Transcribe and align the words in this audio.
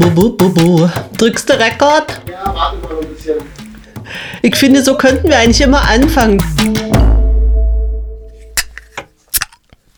bu, 0.00 0.38
bu, 0.38 0.54
bu. 0.54 0.90
Drückst 1.18 1.48
du 1.48 1.58
Rekord? 1.58 2.20
Ja, 2.30 2.54
warte 2.54 2.76
mal 2.78 3.00
ein 3.00 3.14
bisschen. 3.14 3.36
Ich 4.42 4.56
finde, 4.56 4.82
so 4.82 4.96
könnten 4.96 5.28
wir 5.28 5.38
eigentlich 5.38 5.60
immer 5.60 5.82
anfangen. 5.88 6.42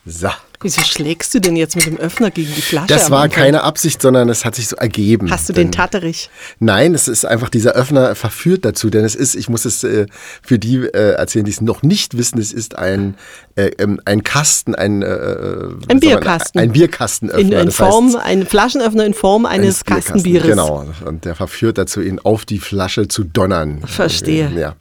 So. 0.04 0.28
Wieso 0.62 0.82
schlägst 0.82 1.34
du 1.34 1.40
denn 1.40 1.56
jetzt 1.56 1.76
mit 1.76 1.86
dem 1.86 1.96
Öffner 1.98 2.30
gegen 2.30 2.52
die 2.54 2.62
Flasche? 2.62 2.88
Das 2.88 3.10
war 3.10 3.28
keine 3.28 3.62
Absicht, 3.62 4.00
sondern 4.02 4.28
es 4.28 4.44
hat 4.44 4.54
sich 4.54 4.68
so 4.68 4.76
ergeben. 4.76 5.30
Hast 5.30 5.48
du 5.48 5.52
den 5.52 5.68
Denn- 5.68 5.72
Tatterich? 5.72 6.30
Nein, 6.58 6.94
es 6.94 7.08
ist 7.08 7.24
einfach, 7.24 7.48
dieser 7.48 7.72
Öffner 7.72 8.14
verführt 8.14 8.64
dazu, 8.64 8.90
denn 8.90 9.04
es 9.04 9.14
ist, 9.14 9.34
ich 9.34 9.48
muss 9.48 9.64
es 9.64 9.84
äh, 9.84 10.06
für 10.42 10.58
die 10.58 10.76
äh, 10.76 11.12
erzählen, 11.14 11.44
die 11.44 11.50
es 11.50 11.60
noch 11.60 11.82
nicht 11.82 12.16
wissen, 12.16 12.38
es 12.38 12.52
ist 12.52 12.78
ein, 12.78 13.16
äh, 13.56 13.70
ähm, 13.78 14.00
ein 14.04 14.22
Kasten, 14.22 14.74
ein, 14.74 15.02
äh, 15.02 15.06
äh, 15.06 15.68
wie 15.68 15.72
sagt 15.72 15.88
man, 15.88 16.00
Bierkasten. 16.00 16.60
Ein 16.60 16.72
Bierkastenöffner. 16.72 17.40
In, 17.40 17.52
in 17.52 17.70
Form, 17.70 18.06
heißt, 18.08 18.16
ein 18.24 18.46
Flaschenöffner 18.46 19.04
in 19.04 19.14
Form 19.14 19.46
eines 19.46 19.84
Bierkasten, 19.84 20.14
Kastenbieres. 20.14 20.46
Genau, 20.48 20.86
und 21.04 21.24
der 21.24 21.34
verführt 21.34 21.78
dazu, 21.78 22.00
ihn 22.00 22.18
auf 22.18 22.44
die 22.44 22.58
Flasche 22.58 23.08
zu 23.08 23.24
donnern. 23.24 23.82
Verstehe. 23.86 24.50
Ja. 24.56 24.76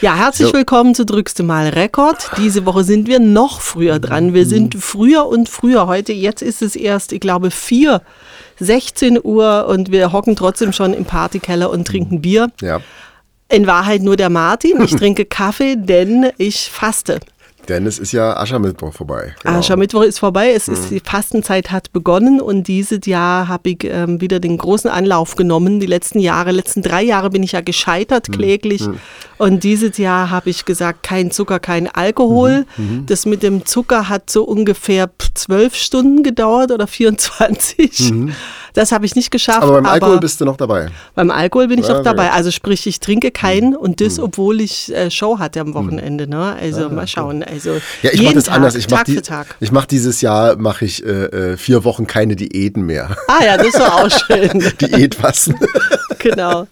Ja, 0.00 0.14
herzlich 0.16 0.48
So. 0.48 0.54
willkommen 0.54 0.94
zu 0.94 1.06
Drückste 1.06 1.42
Mal 1.42 1.68
Rekord. 1.68 2.30
Diese 2.36 2.66
Woche 2.66 2.84
sind 2.84 3.06
wir 3.08 3.20
noch 3.20 3.60
früher 3.60 3.98
dran. 3.98 4.34
Wir 4.34 4.44
sind 4.46 4.74
früher 4.74 5.26
und 5.26 5.48
früher 5.48 5.86
heute. 5.86 6.12
Jetzt 6.12 6.42
ist 6.42 6.62
es 6.62 6.76
erst, 6.76 7.12
ich 7.12 7.20
glaube, 7.20 7.50
4, 7.50 8.02
16 8.58 9.18
Uhr 9.22 9.66
und 9.68 9.90
wir 9.90 10.12
hocken 10.12 10.36
trotzdem 10.36 10.72
schon 10.72 10.92
im 10.92 11.04
Partykeller 11.04 11.70
und 11.70 11.86
trinken 11.86 12.20
Bier. 12.20 12.50
ja. 12.60 12.80
In 13.50 13.66
Wahrheit 13.66 14.02
nur 14.02 14.16
der 14.16 14.30
Martin. 14.30 14.82
Ich 14.82 14.96
trinke 14.96 15.26
Kaffee, 15.26 15.76
denn 15.76 16.30
ich 16.38 16.70
faste. 16.72 17.20
Denn 17.68 17.86
es 17.86 17.98
ist 17.98 18.12
ja 18.12 18.36
Aschermittwoch 18.36 18.92
vorbei. 18.92 19.34
Genau. 19.42 19.58
Aschermittwoch 19.58 20.02
ist 20.02 20.18
vorbei, 20.18 20.52
es 20.52 20.68
ist 20.68 20.90
die 20.90 21.00
Fastenzeit 21.00 21.70
hat 21.70 21.92
begonnen 21.92 22.40
und 22.40 22.68
dieses 22.68 23.06
Jahr 23.06 23.48
habe 23.48 23.70
ich 23.70 23.84
ähm, 23.84 24.20
wieder 24.20 24.40
den 24.40 24.58
großen 24.58 24.90
Anlauf 24.90 25.34
genommen. 25.36 25.80
Die 25.80 25.86
letzten 25.86 26.18
Jahre, 26.18 26.50
letzten 26.50 26.82
drei 26.82 27.02
Jahre 27.02 27.30
bin 27.30 27.42
ich 27.42 27.52
ja 27.52 27.60
gescheitert 27.60 28.30
kläglich 28.32 28.82
und 29.38 29.64
dieses 29.64 29.98
Jahr 29.98 30.30
habe 30.30 30.50
ich 30.50 30.64
gesagt, 30.64 31.02
kein 31.02 31.30
Zucker, 31.30 31.58
kein 31.58 31.88
Alkohol. 31.88 32.66
Das 33.06 33.26
mit 33.26 33.42
dem 33.42 33.64
Zucker 33.64 34.08
hat 34.08 34.30
so 34.30 34.44
ungefähr 34.44 35.10
zwölf 35.34 35.74
Stunden 35.74 36.22
gedauert 36.22 36.70
oder 36.70 36.86
24. 36.94 38.12
Das 38.74 38.90
habe 38.90 39.06
ich 39.06 39.14
nicht 39.14 39.30
geschafft. 39.30 39.62
Aber 39.62 39.72
beim 39.72 39.86
Alkohol 39.86 40.18
bist 40.18 40.40
du 40.40 40.44
noch 40.44 40.56
dabei. 40.56 40.88
Beim 41.14 41.30
Alkohol 41.30 41.68
bin 41.68 41.78
ich 41.78 41.86
Ja, 41.86 41.98
auch 41.98 42.02
dabei. 42.02 42.32
Also 42.32 42.50
sprich, 42.50 42.86
ich 42.88 42.98
trinke 42.98 43.30
keinen 43.30 43.76
und 43.76 44.00
das, 44.00 44.18
obwohl 44.18 44.60
ich 44.60 44.92
äh, 44.92 45.10
Show 45.10 45.38
hatte 45.38 45.60
am 45.60 45.74
Wochenende. 45.74 46.26
Ne? 46.26 46.56
Also 46.60 46.90
mal 46.90 47.06
schauen. 47.06 47.42
Also 47.54 47.80
Ja, 48.02 48.10
ich 48.12 48.22
mache 48.22 48.34
das 48.34 48.44
Tag, 48.44 48.54
anders. 48.56 48.74
Ich 48.74 48.88
mache 48.90 48.98
Tag 48.98 49.04
die, 49.06 49.14
für 49.14 49.22
Tag. 49.22 49.46
ich 49.60 49.72
mach 49.72 49.86
dieses 49.86 50.20
Jahr 50.20 50.56
mache 50.56 50.84
ich 50.84 51.04
äh, 51.04 51.08
äh, 51.52 51.56
vier 51.56 51.84
Wochen 51.84 52.06
keine 52.06 52.36
Diäten 52.36 52.84
mehr. 52.84 53.16
Ah 53.28 53.44
ja, 53.44 53.56
das 53.56 53.74
war 53.74 54.04
auch 54.04 54.10
schön. 54.10 54.58
Diätfasten. 54.80 55.56
genau. 56.18 56.66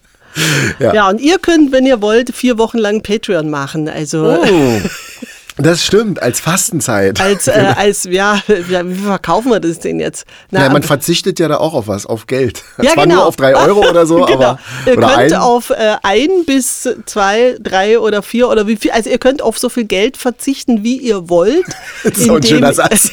Ja. 0.79 0.93
Ja. 0.93 1.09
und 1.09 1.21
ihr 1.21 1.37
könnt, 1.39 1.71
wenn 1.71 1.85
ihr 1.85 2.01
wollt, 2.01 2.33
vier 2.35 2.57
Wochen 2.57 2.77
lang 2.79 3.01
Patreon 3.03 3.49
machen. 3.49 3.87
Also 3.87 4.37
Oh. 4.41 4.81
Das 5.57 5.83
stimmt, 5.85 6.21
als 6.21 6.39
Fastenzeit. 6.39 7.21
als, 7.21 7.47
äh, 7.47 7.51
als 7.77 8.05
ja, 8.05 8.41
wie 8.47 8.95
verkaufen 8.95 9.51
wir 9.51 9.59
das 9.59 9.79
denn 9.79 9.99
jetzt? 9.99 10.25
Na, 10.49 10.61
ja, 10.61 10.65
man 10.67 10.77
aber- 10.77 10.87
verzichtet 10.87 11.39
ja 11.39 11.47
da 11.47 11.57
auch 11.57 11.73
auf 11.75 11.87
was, 11.87 12.05
auf 12.05 12.25
Geld. 12.27 12.63
Ja, 12.81 12.91
Zwar 12.93 13.03
genau. 13.03 13.15
nur 13.17 13.25
auf 13.27 13.35
drei 13.35 13.55
Euro 13.55 13.87
oder 13.87 14.05
so, 14.07 14.15
genau. 14.25 14.33
aber 14.33 14.59
ihr 14.85 14.95
könnt 14.95 15.05
ein. 15.05 15.33
auf 15.35 15.69
äh, 15.69 15.95
ein 16.01 16.29
bis 16.47 16.89
zwei, 17.05 17.55
drei 17.61 17.99
oder 17.99 18.23
vier 18.23 18.49
oder 18.49 18.65
wie 18.67 18.75
viel, 18.77 18.91
also 18.91 19.09
ihr 19.09 19.19
könnt 19.19 19.41
auf 19.43 19.59
so 19.59 19.69
viel 19.69 19.85
Geld 19.85 20.17
verzichten, 20.17 20.83
wie 20.83 20.97
ihr 20.97 21.29
wollt. 21.29 21.65
Das 22.03 22.17
ist 22.17 22.29
auch 22.29 22.35
ein 22.35 22.43
schöner 22.43 22.73
Satz. 22.73 23.11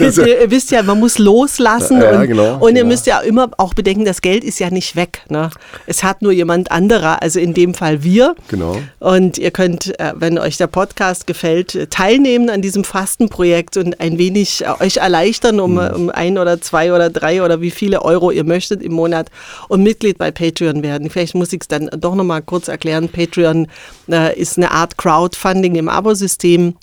ihr, 0.00 0.40
ihr 0.40 0.50
wisst 0.50 0.70
ja, 0.70 0.82
man 0.82 0.98
muss 0.98 1.18
loslassen 1.18 2.00
Ja, 2.00 2.18
und, 2.20 2.26
genau, 2.26 2.54
und 2.56 2.70
ihr 2.70 2.82
genau. 2.82 2.86
müsst 2.88 3.06
ja 3.06 3.20
immer 3.20 3.50
auch 3.58 3.74
bedenken, 3.74 4.04
das 4.04 4.22
Geld 4.22 4.42
ist 4.42 4.58
ja 4.58 4.70
nicht 4.70 4.96
weg. 4.96 5.20
Ne? 5.28 5.50
Es 5.86 6.02
hat 6.02 6.22
nur 6.22 6.32
jemand 6.32 6.70
anderer, 6.72 7.22
also 7.22 7.38
in 7.38 7.54
dem 7.54 7.74
Fall 7.74 8.02
wir. 8.02 8.34
Genau. 8.48 8.76
Und 8.98 9.38
ihr 9.38 9.50
könnt, 9.50 9.98
äh, 10.00 10.12
wenn 10.16 10.38
euch 10.38 10.56
der 10.56 10.66
Podcast 10.66 11.09
gefällt, 11.26 11.74
äh, 11.74 11.86
teilnehmen 11.86 12.48
an 12.50 12.62
diesem 12.62 12.84
Fastenprojekt 12.84 13.76
und 13.76 14.00
ein 14.00 14.18
wenig 14.18 14.64
äh, 14.64 14.84
euch 14.84 14.98
erleichtern 14.98 15.60
um, 15.60 15.74
Mhm. 15.74 15.90
um 15.94 16.10
ein 16.10 16.38
oder 16.38 16.60
zwei 16.60 16.92
oder 16.92 17.10
drei 17.10 17.42
oder 17.42 17.60
wie 17.60 17.70
viele 17.70 18.02
Euro 18.02 18.30
ihr 18.30 18.44
möchtet 18.44 18.82
im 18.82 18.92
Monat 18.92 19.30
und 19.68 19.82
Mitglied 19.82 20.18
bei 20.18 20.30
Patreon 20.30 20.82
werden. 20.82 21.10
Vielleicht 21.10 21.34
muss 21.34 21.52
ich 21.52 21.62
es 21.62 21.68
dann 21.68 21.90
doch 21.98 22.14
nochmal 22.14 22.42
kurz 22.42 22.68
erklären. 22.68 23.08
Patreon 23.08 23.66
äh, 24.10 24.38
ist 24.38 24.56
eine 24.56 24.70
Art 24.70 24.96
Crowdfunding 24.96 25.74
im 25.74 25.88
Abosystem. 25.88 26.74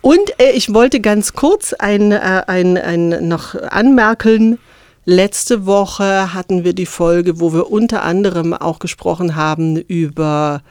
Und 0.00 0.40
äh, 0.40 0.50
ich 0.52 0.74
wollte 0.74 1.00
ganz 1.00 1.34
kurz 1.34 1.74
ein, 1.74 2.12
äh, 2.12 2.44
ein, 2.46 2.78
ein 2.78 3.28
noch 3.28 3.54
anmerken. 3.54 4.58
Letzte 5.04 5.66
Woche 5.66 6.32
hatten 6.32 6.64
wir 6.64 6.72
die 6.72 6.86
Folge, 6.86 7.38
wo 7.38 7.52
wir 7.52 7.70
unter 7.70 8.02
anderem 8.02 8.54
auch 8.54 8.78
gesprochen 8.78 9.36
haben 9.36 9.76
über 9.76 10.62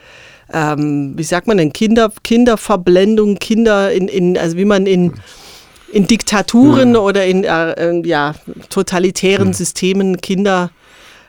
ähm, 0.53 1.13
wie 1.17 1.23
sagt 1.23 1.47
man 1.47 1.57
denn, 1.57 1.73
Kinder, 1.73 2.11
Kinderverblendung, 2.23 3.35
Kinder 3.39 3.91
in, 3.91 4.07
in, 4.07 4.37
also 4.37 4.55
wie 4.57 4.65
man 4.65 4.85
in, 4.85 5.13
in 5.91 6.07
Diktaturen 6.07 6.95
oder 6.95 7.25
in 7.25 7.43
äh, 7.43 7.71
äh, 7.71 8.01
ja, 8.07 8.35
totalitären 8.69 9.53
Systemen 9.53 10.21
Kinder 10.21 10.71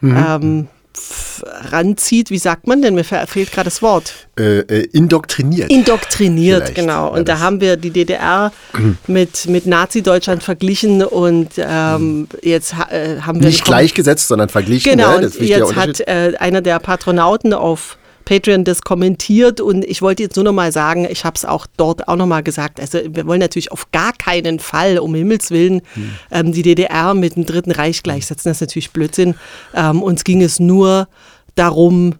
ähm, 0.02 0.68
f- 0.94 1.42
ranzieht. 1.70 2.30
Wie 2.30 2.38
sagt 2.38 2.66
man 2.66 2.82
denn? 2.82 2.94
Mir 2.94 3.04
fe- 3.04 3.24
fehlt 3.26 3.50
gerade 3.52 3.66
das 3.68 3.80
Wort. 3.82 4.12
Äh, 4.38 4.58
äh, 4.60 4.88
indoktriniert. 4.92 5.70
Indoktriniert, 5.70 6.58
Vielleicht. 6.68 6.74
genau. 6.76 7.06
Ja, 7.06 7.18
Und 7.18 7.28
da 7.28 7.34
das- 7.34 7.40
haben 7.42 7.60
wir 7.60 7.76
die 7.76 7.90
DDR 7.90 8.52
mit, 9.06 9.46
mit 9.48 9.66
Nazi-Deutschland 9.66 10.42
verglichen 10.42 11.02
und 11.02 11.52
ähm, 11.58 12.28
jetzt 12.42 12.76
ha- 12.76 12.90
äh, 12.90 13.20
haben 13.22 13.40
wir... 13.40 13.46
Nicht 13.48 13.64
gleichgesetzt, 13.64 14.28
sondern 14.28 14.48
verglichen. 14.50 14.92
Genau, 14.92 15.18
ne? 15.18 15.26
und 15.26 15.40
jetzt 15.40 15.74
hat 15.76 16.00
äh, 16.00 16.34
einer 16.38 16.60
der 16.60 16.78
Patronauten 16.78 17.52
auf 17.54 17.96
Patreon 18.24 18.64
das 18.64 18.82
kommentiert 18.82 19.60
und 19.60 19.84
ich 19.84 20.00
wollte 20.02 20.22
jetzt 20.22 20.36
nur 20.36 20.44
noch 20.44 20.52
mal 20.52 20.72
sagen, 20.72 21.06
ich 21.10 21.24
habe 21.24 21.34
es 21.36 21.44
auch 21.44 21.66
dort 21.76 22.08
auch 22.08 22.16
noch 22.16 22.26
mal 22.26 22.42
gesagt, 22.42 22.80
also 22.80 22.98
wir 23.08 23.26
wollen 23.26 23.40
natürlich 23.40 23.70
auf 23.72 23.90
gar 23.92 24.12
keinen 24.12 24.58
Fall, 24.58 24.98
um 24.98 25.14
Himmels 25.14 25.50
Willen, 25.50 25.82
Hm. 25.94 26.10
ähm, 26.30 26.52
die 26.52 26.62
DDR 26.62 27.14
mit 27.14 27.36
dem 27.36 27.46
Dritten 27.46 27.70
Reich 27.72 28.02
gleichsetzen, 28.02 28.50
das 28.50 28.58
ist 28.58 28.60
natürlich 28.62 28.90
Blödsinn. 28.92 29.34
Ähm, 29.74 30.02
uns 30.02 30.24
ging 30.24 30.42
es 30.42 30.58
nur 30.60 31.08
darum, 31.54 32.14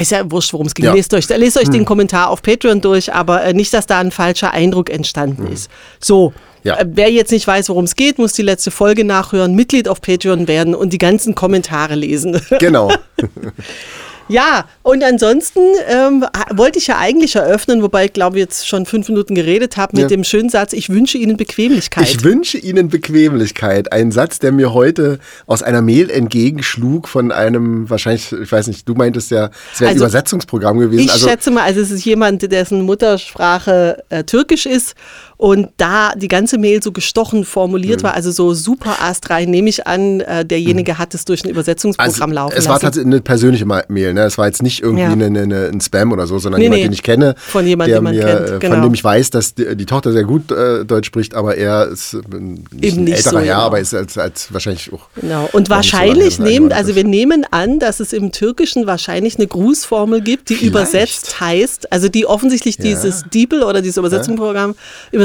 ist 0.00 0.12
ja 0.12 0.30
wurscht, 0.30 0.52
worum 0.52 0.66
es 0.66 0.74
ging. 0.74 0.84
Ja. 0.84 0.92
Hm. 0.92 0.96
Lest 0.98 1.14
euch, 1.14 1.28
lest 1.28 1.58
euch 1.58 1.68
den 1.68 1.84
Kommentar 1.84 2.30
auf 2.30 2.42
Patreon 2.42 2.80
durch, 2.80 3.12
aber 3.12 3.42
äh, 3.44 3.52
nicht, 3.54 3.72
dass 3.74 3.86
da 3.86 3.98
ein 3.98 4.10
falscher 4.12 4.52
Eindruck 4.52 4.88
entstanden 4.90 5.46
ist. 5.46 5.70
So, 6.00 6.28
Hm. 6.28 6.34
Ja. 6.62 6.76
äh, 6.78 6.84
wer 6.88 7.10
jetzt 7.10 7.32
nicht 7.32 7.46
weiß, 7.46 7.70
worum 7.70 7.84
es 7.84 7.96
geht, 7.96 8.18
muss 8.18 8.34
die 8.34 8.42
letzte 8.42 8.70
Folge 8.70 9.02
nachhören, 9.04 9.54
Mitglied 9.54 9.88
auf 9.88 10.02
Patreon 10.02 10.46
werden 10.46 10.74
und 10.74 10.92
die 10.92 10.98
ganzen 10.98 11.34
Kommentare 11.34 11.94
lesen. 11.94 12.38
Genau. 12.58 12.92
ja, 14.30 14.64
und 14.82 15.02
ansonsten 15.02 15.60
ähm, 15.88 16.24
wollte 16.54 16.78
ich 16.78 16.86
ja 16.86 16.98
eigentlich 16.98 17.36
eröffnen, 17.36 17.82
wobei 17.82 18.06
ich 18.06 18.12
glaube, 18.12 18.38
jetzt 18.38 18.66
schon 18.66 18.86
fünf 18.86 19.08
Minuten 19.08 19.34
geredet 19.34 19.76
habe, 19.76 19.96
mit 19.96 20.02
Ja. 20.02 20.08
dem 20.08 20.24
schönen 20.24 20.48
Satz, 20.48 20.72
ich 20.72 20.88
wünsche 20.88 21.18
Ihnen 21.18 21.36
Bequemlichkeit. 21.36 22.04
Ich 22.04 22.22
wünsche 22.24 22.56
Ihnen 22.58 22.88
Bequemlichkeit. 22.88 23.92
Ein 23.92 24.12
Satz, 24.12 24.38
der 24.38 24.52
mir 24.52 24.72
heute 24.72 25.18
aus 25.46 25.62
einer 25.62 25.82
Mail 25.82 26.10
entgegenschlug 26.10 27.08
von 27.08 27.32
einem, 27.32 27.90
wahrscheinlich, 27.90 28.32
ich 28.32 28.50
weiß 28.50 28.68
nicht, 28.68 28.88
du 28.88 28.94
meintest 28.94 29.30
ja, 29.30 29.50
es 29.74 29.80
wäre 29.80 29.90
ein 29.90 29.94
Also, 29.96 30.04
Übersetzungsprogramm 30.04 30.78
gewesen. 30.78 31.00
Ich 31.04 31.12
also, 31.12 31.28
schätze 31.28 31.50
mal, 31.50 31.64
also 31.64 31.80
es 31.80 31.90
ist 31.90 32.04
jemand, 32.04 32.50
dessen 32.50 32.82
Muttersprache 32.82 34.02
äh, 34.08 34.24
türkisch 34.24 34.66
ist 34.66 34.94
und 35.40 35.68
da 35.78 36.12
die 36.14 36.28
ganze 36.28 36.58
Mail 36.58 36.82
so 36.82 36.92
gestochen 36.92 37.40
Mhm. 37.40 37.44
formuliert 37.44 38.02
war, 38.02 38.12
also 38.12 38.30
so 38.30 38.52
super 38.52 38.98
astrein, 39.02 39.48
nehme 39.48 39.70
ich 39.70 39.86
an, 39.86 40.20
äh, 40.20 40.44
derjenige 40.44 40.98
hat 40.98 41.14
es 41.14 41.24
durch 41.24 41.44
ein 41.44 41.48
Übersetzungsprogramm 41.48 42.30
laufen 42.30 42.52
Mhm. 42.52 42.58
es 42.58 42.66
war 42.66 42.74
lassen. 42.74 42.82
tatsächlich 42.84 43.06
eine 43.14 43.20
persönliche 43.22 43.64
Ma- 43.64 43.82
Mail, 43.88 44.12
ne? 44.12 44.24
Es 44.24 44.36
war 44.36 44.46
jetzt 44.46 44.62
nicht 44.62 44.82
irgendwie 44.82 45.04
Ja. 45.04 45.10
eine, 45.12 45.24
eine, 45.40 45.70
ein 45.72 45.80
Spam 45.80 46.12
oder 46.12 46.26
so, 46.26 46.38
sondern 46.38 46.58
Nee, 46.58 46.64
jemand, 46.66 46.80
nee. 46.82 46.88
den 46.88 46.92
ich 46.92 47.02
kenne, 47.02 47.34
Von 47.38 47.66
jemand, 47.66 47.88
der 47.88 47.98
den 48.00 48.04
man 48.04 48.14
mir, 48.14 48.22
kennt, 48.24 48.50
äh, 48.50 48.58
genau. 48.58 48.74
von 48.74 48.82
dem 48.84 48.92
ich 48.94 49.02
weiß, 49.02 49.30
dass 49.30 49.54
die, 49.54 49.74
die 49.76 49.86
Tochter 49.86 50.12
sehr 50.12 50.24
gut 50.24 50.52
äh, 50.52 50.84
Deutsch 50.84 51.06
spricht, 51.06 51.34
aber 51.34 51.56
er 51.56 51.86
ist 51.88 52.12
äh, 52.12 52.18
nicht 52.38 52.84
Eben 52.84 52.98
ein 52.98 53.04
nicht 53.04 53.16
älterer 53.16 53.30
so, 53.32 53.38
Herr, 53.38 53.44
genau. 53.54 53.60
aber 53.66 53.80
ist 53.80 53.94
als, 53.94 54.18
als 54.18 54.52
wahrscheinlich 54.52 54.92
auch. 54.92 55.08
Genau. 55.18 55.48
Und 55.52 55.68
so 55.68 55.74
wahrscheinlich 55.74 56.36
lange 56.38 56.50
nehmen, 56.50 56.72
also 56.72 56.94
wir 56.94 57.04
nehmen 57.04 57.46
an, 57.50 57.78
dass 57.78 58.00
es 58.00 58.12
im 58.12 58.30
Türkischen 58.30 58.86
wahrscheinlich 58.86 59.36
eine 59.36 59.46
Grußformel 59.46 60.20
gibt, 60.20 60.50
die 60.50 60.54
Vielleicht. 60.56 60.70
übersetzt 60.70 61.40
heißt, 61.40 61.90
also 61.92 62.08
die 62.10 62.26
offensichtlich 62.26 62.76
Ja. 62.76 62.84
dieses 62.84 63.24
DeepL 63.32 63.62
oder 63.62 63.80
dieses 63.80 63.96
Übersetzungsprogramm 63.96 64.74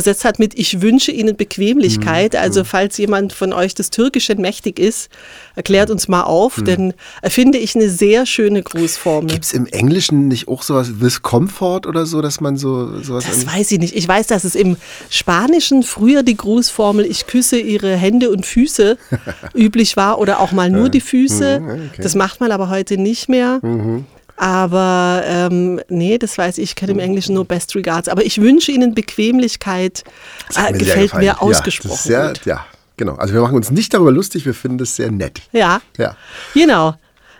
übersetzt 0.06 0.25
hat 0.25 0.38
mit 0.40 0.57
Ich 0.57 0.81
wünsche 0.81 1.12
Ihnen 1.12 1.36
Bequemlichkeit. 1.36 2.34
Mhm. 2.34 2.40
Also 2.40 2.63
falls 2.63 2.98
jemand 2.98 3.34
von 3.34 3.54
euch 3.54 3.74
des 3.74 3.90
Türkischen 3.90 4.40
mächtig 4.40 4.80
ist, 4.80 5.10
erklärt 5.56 5.90
uns 5.90 6.07
mal 6.07 6.24
auf, 6.24 6.57
Mhm. 6.57 6.66
denn 6.66 6.94
äh, 7.24 7.30
finde 7.30 7.57
ich 7.57 7.75
eine 7.75 7.90
sehr 7.90 8.25
schöne 8.28 8.62
Grußformel. 8.62 9.31
Gibt 9.31 9.46
es 9.46 9.54
im 9.54 9.66
Englischen 9.66 10.28
nicht 10.28 10.48
auch 10.48 10.62
sowas, 10.62 11.00
with 11.02 11.22
comfort 11.24 11.88
oder 11.88 12.06
so, 12.06 12.22
dass 12.22 12.40
man 12.40 12.56
so 12.57 13.02
sowas. 13.02 13.25
Das 13.25 13.48
weiß 13.48 13.72
ich 13.72 13.80
nicht. 13.80 13.96
Ich 13.96 14.07
weiß, 14.07 14.28
dass 14.28 14.44
es 14.44 14.54
im 14.56 14.78
Spanischen 15.10 15.81
früher 15.84 16.22
die 16.24 16.38
Grußformel 16.38 17.06
Ich 17.06 17.25
küsse 17.25 17.57
ihre 17.60 17.96
Hände 17.96 18.30
und 18.30 18.46
Füße 18.46 18.98
üblich 19.56 19.98
war 19.98 20.19
oder 20.19 20.40
auch 20.40 20.52
mal 20.52 20.69
nur 20.69 20.90
die 20.90 21.02
Füße. 21.02 21.60
Mhm, 21.60 21.69
okay. 21.92 22.02
Das 22.02 22.13
macht 22.16 22.40
man 22.40 22.52
aber 22.52 22.69
heute 22.69 22.98
nicht 22.98 23.28
mehr. 23.30 23.60
Aber 24.37 25.21
ähm, 25.25 25.79
nee, 25.87 26.17
das 26.17 26.37
weiß 26.37 26.57
ich, 26.57 26.63
ich 26.65 26.75
kenne 26.75 26.91
im 26.91 26.99
Englischen 26.99 27.35
nur 27.35 27.45
Best 27.45 27.75
Regards. 27.75 28.09
Aber 28.09 28.25
ich 28.25 28.39
wünsche 28.41 28.71
Ihnen 28.71 28.93
Bequemlichkeit. 28.93 30.03
Äh, 30.55 30.71
mir 30.73 30.77
gefällt 30.79 31.13
mir 31.15 31.23
Ja, 31.23 31.37
ausgesprochen. 31.39 31.93
ist 31.95 32.03
sehr, 32.03 32.27
gut. 32.29 32.45
Ja, 32.45 32.65
genau. 32.97 33.15
Also 33.15 33.33
wir 33.33 33.41
machen 33.41 33.55
uns 33.55 33.71
nicht 33.71 33.93
darüber 33.93 34.11
lustig, 34.11 34.45
wir 34.45 34.53
finden 34.53 34.77
das 34.77 34.95
sehr 34.95 35.11
nett. 35.11 35.41
Ja, 35.51 35.81
Ja. 35.97 36.15
genau. 36.53 36.95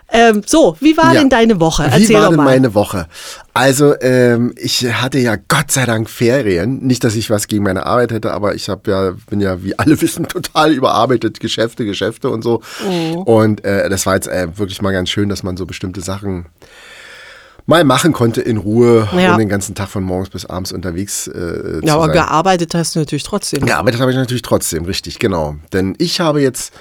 Ähm, 0.08 0.42
so, 0.46 0.76
wie 0.80 0.96
war 0.96 1.12
Ja. 1.14 1.20
denn 1.20 1.28
deine 1.30 1.58
Woche? 1.60 1.84
Wie 1.84 2.02
Erzähl 2.02 2.14
war 2.14 2.22
doch 2.22 2.28
denn 2.28 2.36
mal. 2.36 2.44
meine 2.44 2.74
Woche? 2.74 3.08
Also, 3.54 3.94
ähm, 4.00 4.54
ich 4.56 4.84
hatte 4.86 5.18
ja 5.18 5.34
Gott 5.48 5.72
sei 5.72 5.84
Dank 5.84 6.08
Ferien. 6.08 6.78
Nicht, 6.86 7.02
dass 7.02 7.16
ich 7.16 7.28
was 7.28 7.48
gegen 7.48 7.64
meine 7.64 7.86
Arbeit 7.86 8.12
hätte, 8.12 8.32
aber 8.32 8.54
ich 8.54 8.68
habe 8.68 8.88
ja, 8.90 9.12
bin 9.28 9.40
ja, 9.40 9.62
wie 9.64 9.76
alle 9.78 10.00
wissen, 10.00 10.28
total 10.28 10.72
überarbeitet. 10.72 11.40
Geschäfte, 11.40 11.84
Geschäfte 11.84 12.30
und 12.30 12.42
so. 12.42 12.62
Mhm. 12.88 13.16
Und 13.18 13.64
äh, 13.64 13.88
das 13.88 14.06
war 14.06 14.14
jetzt 14.14 14.28
äh, 14.28 14.46
wirklich 14.56 14.80
mal 14.80 14.92
ganz 14.92 15.10
schön, 15.10 15.28
dass 15.28 15.42
man 15.42 15.56
so 15.56 15.66
bestimmte 15.66 16.00
Sachen 16.00 16.46
mal 17.68 17.82
machen 17.82 18.12
konnte 18.12 18.40
in 18.42 18.58
Ruhe 18.58 19.08
Ja. 19.18 19.32
und 19.32 19.38
den 19.38 19.48
ganzen 19.48 19.74
Tag 19.74 19.88
von 19.88 20.04
morgens 20.04 20.30
bis 20.30 20.46
abends 20.46 20.70
unterwegs 20.70 21.26
äh, 21.26 21.32
zu 21.32 21.80
ja, 21.82 21.94
aber 21.96 22.04
sein. 22.06 22.12
gearbeitet 22.12 22.74
hast 22.76 22.94
du 22.94 23.00
natürlich 23.00 23.24
trotzdem. 23.24 23.66
Gearbeitet 23.66 24.00
habe 24.00 24.12
ich 24.12 24.16
natürlich 24.16 24.42
trotzdem, 24.42 24.84
richtig, 24.84 25.18
genau. 25.18 25.56
Denn 25.72 25.96
ich 25.98 26.20
habe 26.20 26.40
jetzt 26.40 26.72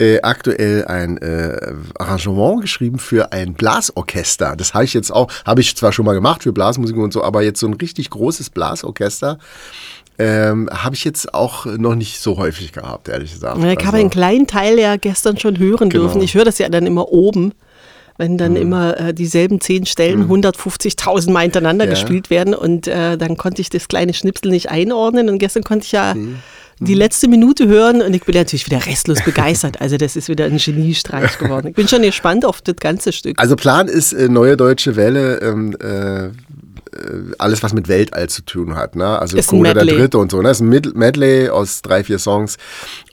äh, 0.00 0.20
aktuell 0.22 0.86
ein 0.86 1.18
äh, 1.18 1.72
Arrangement 1.98 2.62
geschrieben 2.62 2.98
für 2.98 3.32
ein 3.32 3.52
Blasorchester. 3.54 4.56
Das 4.56 4.72
habe 4.74 4.84
ich 4.84 4.94
jetzt 4.94 5.12
auch, 5.12 5.30
habe 5.44 5.60
ich 5.60 5.76
zwar 5.76 5.92
schon 5.92 6.06
mal 6.06 6.14
gemacht 6.14 6.42
für 6.42 6.52
Blasmusik 6.52 6.96
und 6.96 7.12
so, 7.12 7.22
aber 7.22 7.42
jetzt 7.42 7.60
so 7.60 7.66
ein 7.66 7.74
richtig 7.74 8.10
großes 8.10 8.50
Blasorchester 8.50 9.38
ähm, 10.18 10.68
habe 10.72 10.94
ich 10.94 11.04
jetzt 11.04 11.32
auch 11.32 11.64
noch 11.66 11.94
nicht 11.94 12.20
so 12.20 12.36
häufig 12.36 12.72
gehabt, 12.72 13.08
ehrlich 13.08 13.32
gesagt. 13.32 13.56
Ich 13.58 13.64
habe 13.64 13.78
Also- 13.86 13.96
einen 13.96 14.10
kleinen 14.10 14.46
Teil 14.46 14.78
ja 14.78 14.96
gestern 14.96 15.38
schon 15.38 15.58
hören 15.58 15.88
Genau. 15.90 16.04
dürfen. 16.04 16.20
Ich 16.22 16.34
höre 16.34 16.44
das 16.44 16.58
ja 16.58 16.68
dann 16.68 16.86
immer 16.86 17.08
oben, 17.10 17.52
wenn 18.18 18.36
dann 18.36 18.52
Mhm. 18.52 18.56
immer 18.58 19.00
äh, 19.00 19.14
dieselben 19.14 19.60
zehn 19.62 19.86
Stellen 19.86 20.28
150.000 20.28 21.32
Mal 21.32 21.40
hintereinander 21.42 21.84
Ja. 21.86 21.90
gespielt 21.92 22.28
werden 22.28 22.54
und 22.54 22.86
äh, 22.86 23.16
dann 23.16 23.38
konnte 23.38 23.62
ich 23.62 23.70
das 23.70 23.88
kleine 23.88 24.12
Schnipsel 24.12 24.50
nicht 24.50 24.70
einordnen 24.70 25.30
und 25.30 25.38
gestern 25.38 25.62
konnte 25.62 25.86
ich 25.86 25.92
ja 25.92 26.12
Mhm. 26.14 26.36
Die 26.80 26.94
letzte 26.94 27.28
Minute 27.28 27.68
hören 27.68 28.00
und 28.02 28.14
ich 28.14 28.24
bin 28.24 28.34
natürlich 28.34 28.66
wieder 28.66 28.84
restlos 28.86 29.22
begeistert. 29.22 29.80
Also 29.80 29.96
das 29.98 30.16
ist 30.16 30.28
wieder 30.28 30.46
ein 30.46 30.56
Geniestreich 30.56 31.38
geworden. 31.38 31.68
Ich 31.68 31.74
bin 31.74 31.86
schon 31.88 32.02
gespannt 32.02 32.44
auf 32.44 32.62
das 32.62 32.76
ganze 32.76 33.12
Stück. 33.12 33.38
Also 33.38 33.54
Plan 33.56 33.86
ist 33.88 34.12
äh, 34.12 34.28
neue 34.28 34.56
deutsche 34.56 34.96
Welle, 34.96 35.38
ähm, 35.42 35.76
äh, 35.82 36.26
äh, 36.26 36.30
alles 37.38 37.62
was 37.62 37.72
mit 37.74 37.86
Weltall 37.88 38.28
zu 38.28 38.42
tun 38.42 38.74
hat, 38.76 38.96
ne? 38.96 39.18
Also 39.18 39.36
Ist 39.36 39.48
Coda 39.48 39.74
der. 39.74 39.84
Dritte 39.84 40.18
und 40.18 40.30
so, 40.30 40.40
ne? 40.42 40.50
Ist 40.50 40.60
ein 40.60 40.68
Medley 40.68 41.48
aus 41.50 41.82
drei, 41.82 42.02
vier 42.02 42.18
Songs 42.18 42.56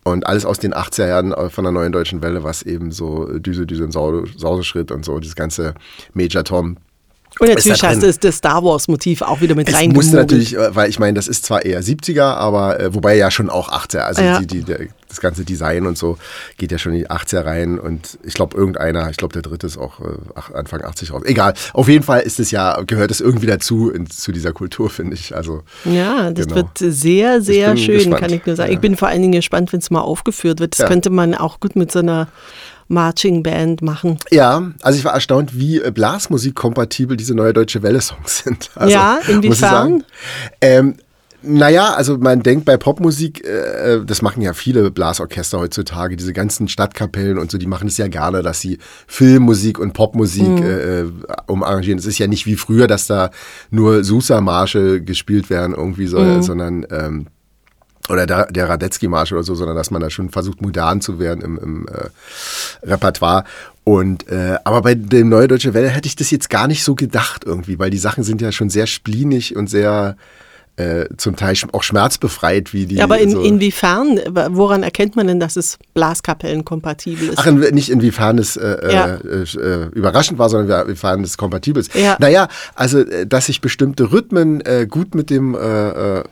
und 0.03 0.25
alles 0.25 0.45
aus 0.45 0.59
den 0.59 0.73
80er 0.73 1.07
Jahren 1.07 1.31
äh, 1.33 1.49
von 1.49 1.63
der 1.63 1.71
neuen 1.73 1.91
deutschen 1.91 2.21
Welle, 2.23 2.43
was 2.43 2.63
eben 2.63 2.91
so 2.91 3.25
Düse, 3.37 3.65
Düse 3.67 3.83
und 3.83 3.91
Sau- 3.91 4.23
Sauseschritt 4.37 4.91
und 4.91 5.03
so, 5.05 5.19
dieses 5.19 5.35
ganze 5.35 5.73
Major 6.13 6.43
Tom. 6.43 6.77
Und 7.39 7.49
natürlich 7.49 7.83
hast 7.83 8.01
du 8.01 8.11
das 8.11 8.35
Star 8.37 8.63
Wars 8.63 8.87
Motiv 8.87 9.21
auch 9.21 9.41
wieder 9.41 9.53
mit 9.53 9.67
reingemogelt. 9.71 9.95
musste 9.95 10.15
natürlich, 10.17 10.55
äh, 10.57 10.75
weil 10.75 10.89
ich 10.89 10.97
meine, 10.97 11.13
das 11.13 11.27
ist 11.27 11.45
zwar 11.45 11.63
eher 11.65 11.83
70er, 11.83 12.23
aber 12.23 12.79
äh, 12.79 12.93
wobei 12.95 13.15
ja 13.15 13.29
schon 13.29 13.49
auch 13.51 13.69
80er, 13.69 13.99
also 13.99 14.21
Ja. 14.23 14.39
die, 14.39 14.47
die, 14.47 14.63
der, 14.63 14.79
das 15.07 15.21
ganze 15.21 15.45
Design 15.45 15.85
und 15.85 15.97
so 15.99 16.17
geht 16.57 16.71
ja 16.71 16.79
schon 16.79 16.93
in 16.93 16.99
die 16.99 17.09
80er 17.11 17.45
rein 17.45 17.79
und 17.79 18.17
ich 18.23 18.33
glaube 18.33 18.57
irgendeiner, 18.57 19.09
ich 19.11 19.17
glaube 19.17 19.33
der 19.33 19.43
dritte 19.43 19.67
ist 19.67 19.77
auch 19.77 19.99
äh, 19.99 20.05
Anfang 20.55 20.81
80 20.83 21.13
raus. 21.13 21.21
Egal, 21.25 21.53
auf 21.73 21.87
jeden 21.87 22.03
Fall 22.03 22.21
ist 22.21 22.39
es 22.39 22.49
ja, 22.49 22.81
gehört 22.87 23.11
es 23.11 23.21
irgendwie 23.21 23.45
dazu 23.45 23.91
in, 23.91 24.09
zu 24.09 24.31
dieser 24.31 24.51
Kultur, 24.51 24.89
finde 24.89 25.13
ich. 25.13 25.35
Also 25.35 25.61
Ja, 25.85 26.31
das 26.31 26.45
Genau. 26.47 26.55
wird 26.55 26.67
sehr, 26.79 27.41
sehr 27.41 27.77
schön, 27.77 27.97
gespannt. 27.97 28.19
kann 28.21 28.33
ich 28.33 28.45
nur 28.47 28.55
sagen. 28.55 28.69
Ja. 28.71 28.73
Ich 28.75 28.81
bin 28.81 28.97
vor 28.97 29.09
allen 29.09 29.21
Dingen 29.21 29.33
gespannt, 29.33 29.71
wenn 29.73 29.79
es 29.79 29.91
mal 29.91 30.01
aufgeführt 30.01 30.59
wird. 30.59 30.73
Das 30.73 30.79
Ja. 30.79 30.87
könnte 30.87 31.11
man 31.11 31.35
auch 31.35 31.59
gut 31.59 31.75
mit 31.75 31.91
so 31.91 31.99
einer 31.99 32.29
Marching 32.87 33.43
Band 33.43 33.81
machen. 33.81 34.17
Ja, 34.31 34.71
also 34.81 34.97
ich 34.97 35.05
war 35.05 35.13
erstaunt, 35.13 35.57
wie 35.57 35.79
äh, 35.81 35.91
Blasmusik-kompatibel 35.91 37.17
diese 37.17 37.35
neue 37.35 37.53
deutsche 37.53 37.83
Welle-Songs 37.83 38.43
sind. 38.43 38.69
Also, 38.75 38.93
Ja, 38.93 39.19
inwiefern? 39.27 40.03
Ähm, 40.61 40.95
naja, 41.43 41.93
also 41.93 42.17
man 42.17 42.41
denkt 42.41 42.65
bei 42.65 42.77
Popmusik, 42.77 43.45
äh, 43.45 43.99
das 44.05 44.21
machen 44.21 44.41
ja 44.41 44.53
viele 44.53 44.89
Blasorchester 44.91 45.59
heutzutage, 45.59 46.15
diese 46.17 46.33
ganzen 46.33 46.67
Stadtkapellen 46.67 47.37
und 47.37 47.51
so, 47.51 47.57
die 47.59 47.67
machen 47.67 47.87
es 47.87 47.97
ja 47.97 48.07
gerne, 48.07 48.41
dass 48.41 48.59
sie 48.59 48.79
Filmmusik 49.05 49.77
und 49.79 49.93
Popmusik 49.93 50.47
Mhm. 50.59 50.63
äh, 50.65 50.99
äh, 51.01 51.05
umarrangieren. 51.45 51.99
Es 51.99 52.05
ist 52.05 52.17
ja 52.17 52.27
nicht 52.27 52.47
wie 52.47 52.55
früher, 52.55 52.87
dass 52.87 53.05
da 53.07 53.29
nur 53.69 54.03
Susa-Marsche 54.03 55.01
gespielt 55.01 55.49
werden 55.49 55.75
irgendwie, 55.75 56.07
so, 56.07 56.19
Mhm. 56.19 56.41
sondern 56.41 56.85
ähm, 56.89 57.27
oder 58.09 58.25
der, 58.25 58.45
der 58.47 58.69
Radetzky-Marsch 58.69 59.31
oder 59.33 59.43
so, 59.43 59.55
sondern 59.55 59.75
dass 59.75 59.91
man 59.91 60.01
da 60.01 60.09
schon 60.09 60.29
versucht, 60.29 60.61
modern 60.61 61.01
zu 61.01 61.19
werden 61.19 61.41
im, 61.43 61.57
im 61.57 61.87
äh, 61.87 62.87
Repertoire. 62.87 63.43
Und 63.83 64.27
äh, 64.27 64.57
aber 64.63 64.81
bei 64.81 64.95
dem 64.95 65.29
Neue 65.29 65.47
Deutsche 65.47 65.73
Welle 65.73 65.89
hätte 65.89 66.07
ich 66.07 66.15
das 66.15 66.29
jetzt 66.31 66.49
gar 66.49 66.67
nicht 66.67 66.83
so 66.83 66.95
gedacht 66.95 67.43
irgendwie, 67.45 67.79
weil 67.79 67.89
die 67.89 67.97
Sachen 67.97 68.23
sind 68.23 68.41
ja 68.41 68.51
schon 68.51 68.69
sehr 68.69 68.87
splinig 68.87 69.55
und 69.55 69.69
sehr 69.69 70.17
äh, 70.77 71.05
zum 71.17 71.35
Teil 71.35 71.55
auch 71.71 71.81
schmerzbefreit, 71.81 72.71
wie 72.73 72.85
die. 72.85 72.95
Ja, 72.95 73.05
aber 73.05 73.17
in, 73.17 73.31
so 73.31 73.41
inwiefern, 73.41 74.19
woran 74.51 74.83
erkennt 74.83 75.15
man 75.15 75.25
denn, 75.25 75.39
dass 75.39 75.55
es 75.55 75.79
Blaskapellenkompatibel 75.95 77.29
ist? 77.29 77.39
Ach, 77.39 77.47
in, 77.47 77.59
nicht 77.59 77.89
inwiefern 77.89 78.37
es 78.37 78.57
äh, 78.57 78.77
Ja. 78.93 79.15
äh, 79.15 79.41
äh, 79.41 79.89
überraschend 79.93 80.37
war, 80.37 80.49
sondern 80.49 80.85
inwiefern 80.85 81.23
es 81.23 81.37
kompatibel 81.37 81.81
ist. 81.81 81.95
Ja. 81.95 82.15
Naja, 82.19 82.47
also, 82.75 82.99
äh, 82.99 83.25
dass 83.25 83.47
sich 83.47 83.59
bestimmte 83.59 84.11
Rhythmen 84.11 84.61
äh, 84.61 84.85
gut 84.87 85.15
mit 85.15 85.31
dem 85.31 85.55
äh, 85.55 86.19
äh, 86.19 86.23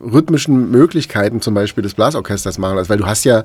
rhythmischen 0.00 0.70
Möglichkeiten 0.70 1.40
zum 1.40 1.54
Beispiel 1.54 1.82
des 1.82 1.94
Blasorchesters 1.94 2.58
machen. 2.58 2.78
Also, 2.78 2.90
weil 2.90 2.98
du 2.98 3.06
hast 3.06 3.24
ja 3.24 3.44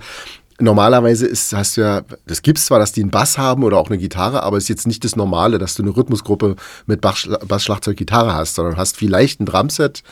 normalerweise 0.62 1.26
ist, 1.28 1.54
hast 1.54 1.78
du 1.78 1.82
ja, 1.82 2.02
das 2.28 2.42
gibt's 2.42 2.66
zwar, 2.66 2.80
dass 2.80 2.92
die 2.92 3.02
einen 3.02 3.12
Bass 3.12 3.38
haben 3.38 3.64
oder 3.64 3.78
auch 3.78 3.90
eine 3.90 3.98
Gitarre, 3.98 4.44
aber 4.44 4.58
es 4.58 4.64
ist 4.64 4.70
jetzt 4.70 4.88
nicht 4.88 5.04
das 5.04 5.16
Normale, 5.16 5.58
dass 5.60 5.76
du 5.76 5.84
eine 5.84 5.96
Rhythmusgruppe 5.96 6.56
mit 6.86 7.02
Bass, 7.02 7.28
Bass 7.48 7.64
Schlagzeug, 7.64 7.98
Gitarre 7.98 8.34
hast, 8.34 8.56
sondern 8.56 8.78
hast 8.78 8.98
vielleicht 8.98 9.40
ein 9.42 9.46
Drumset, 9.46 10.04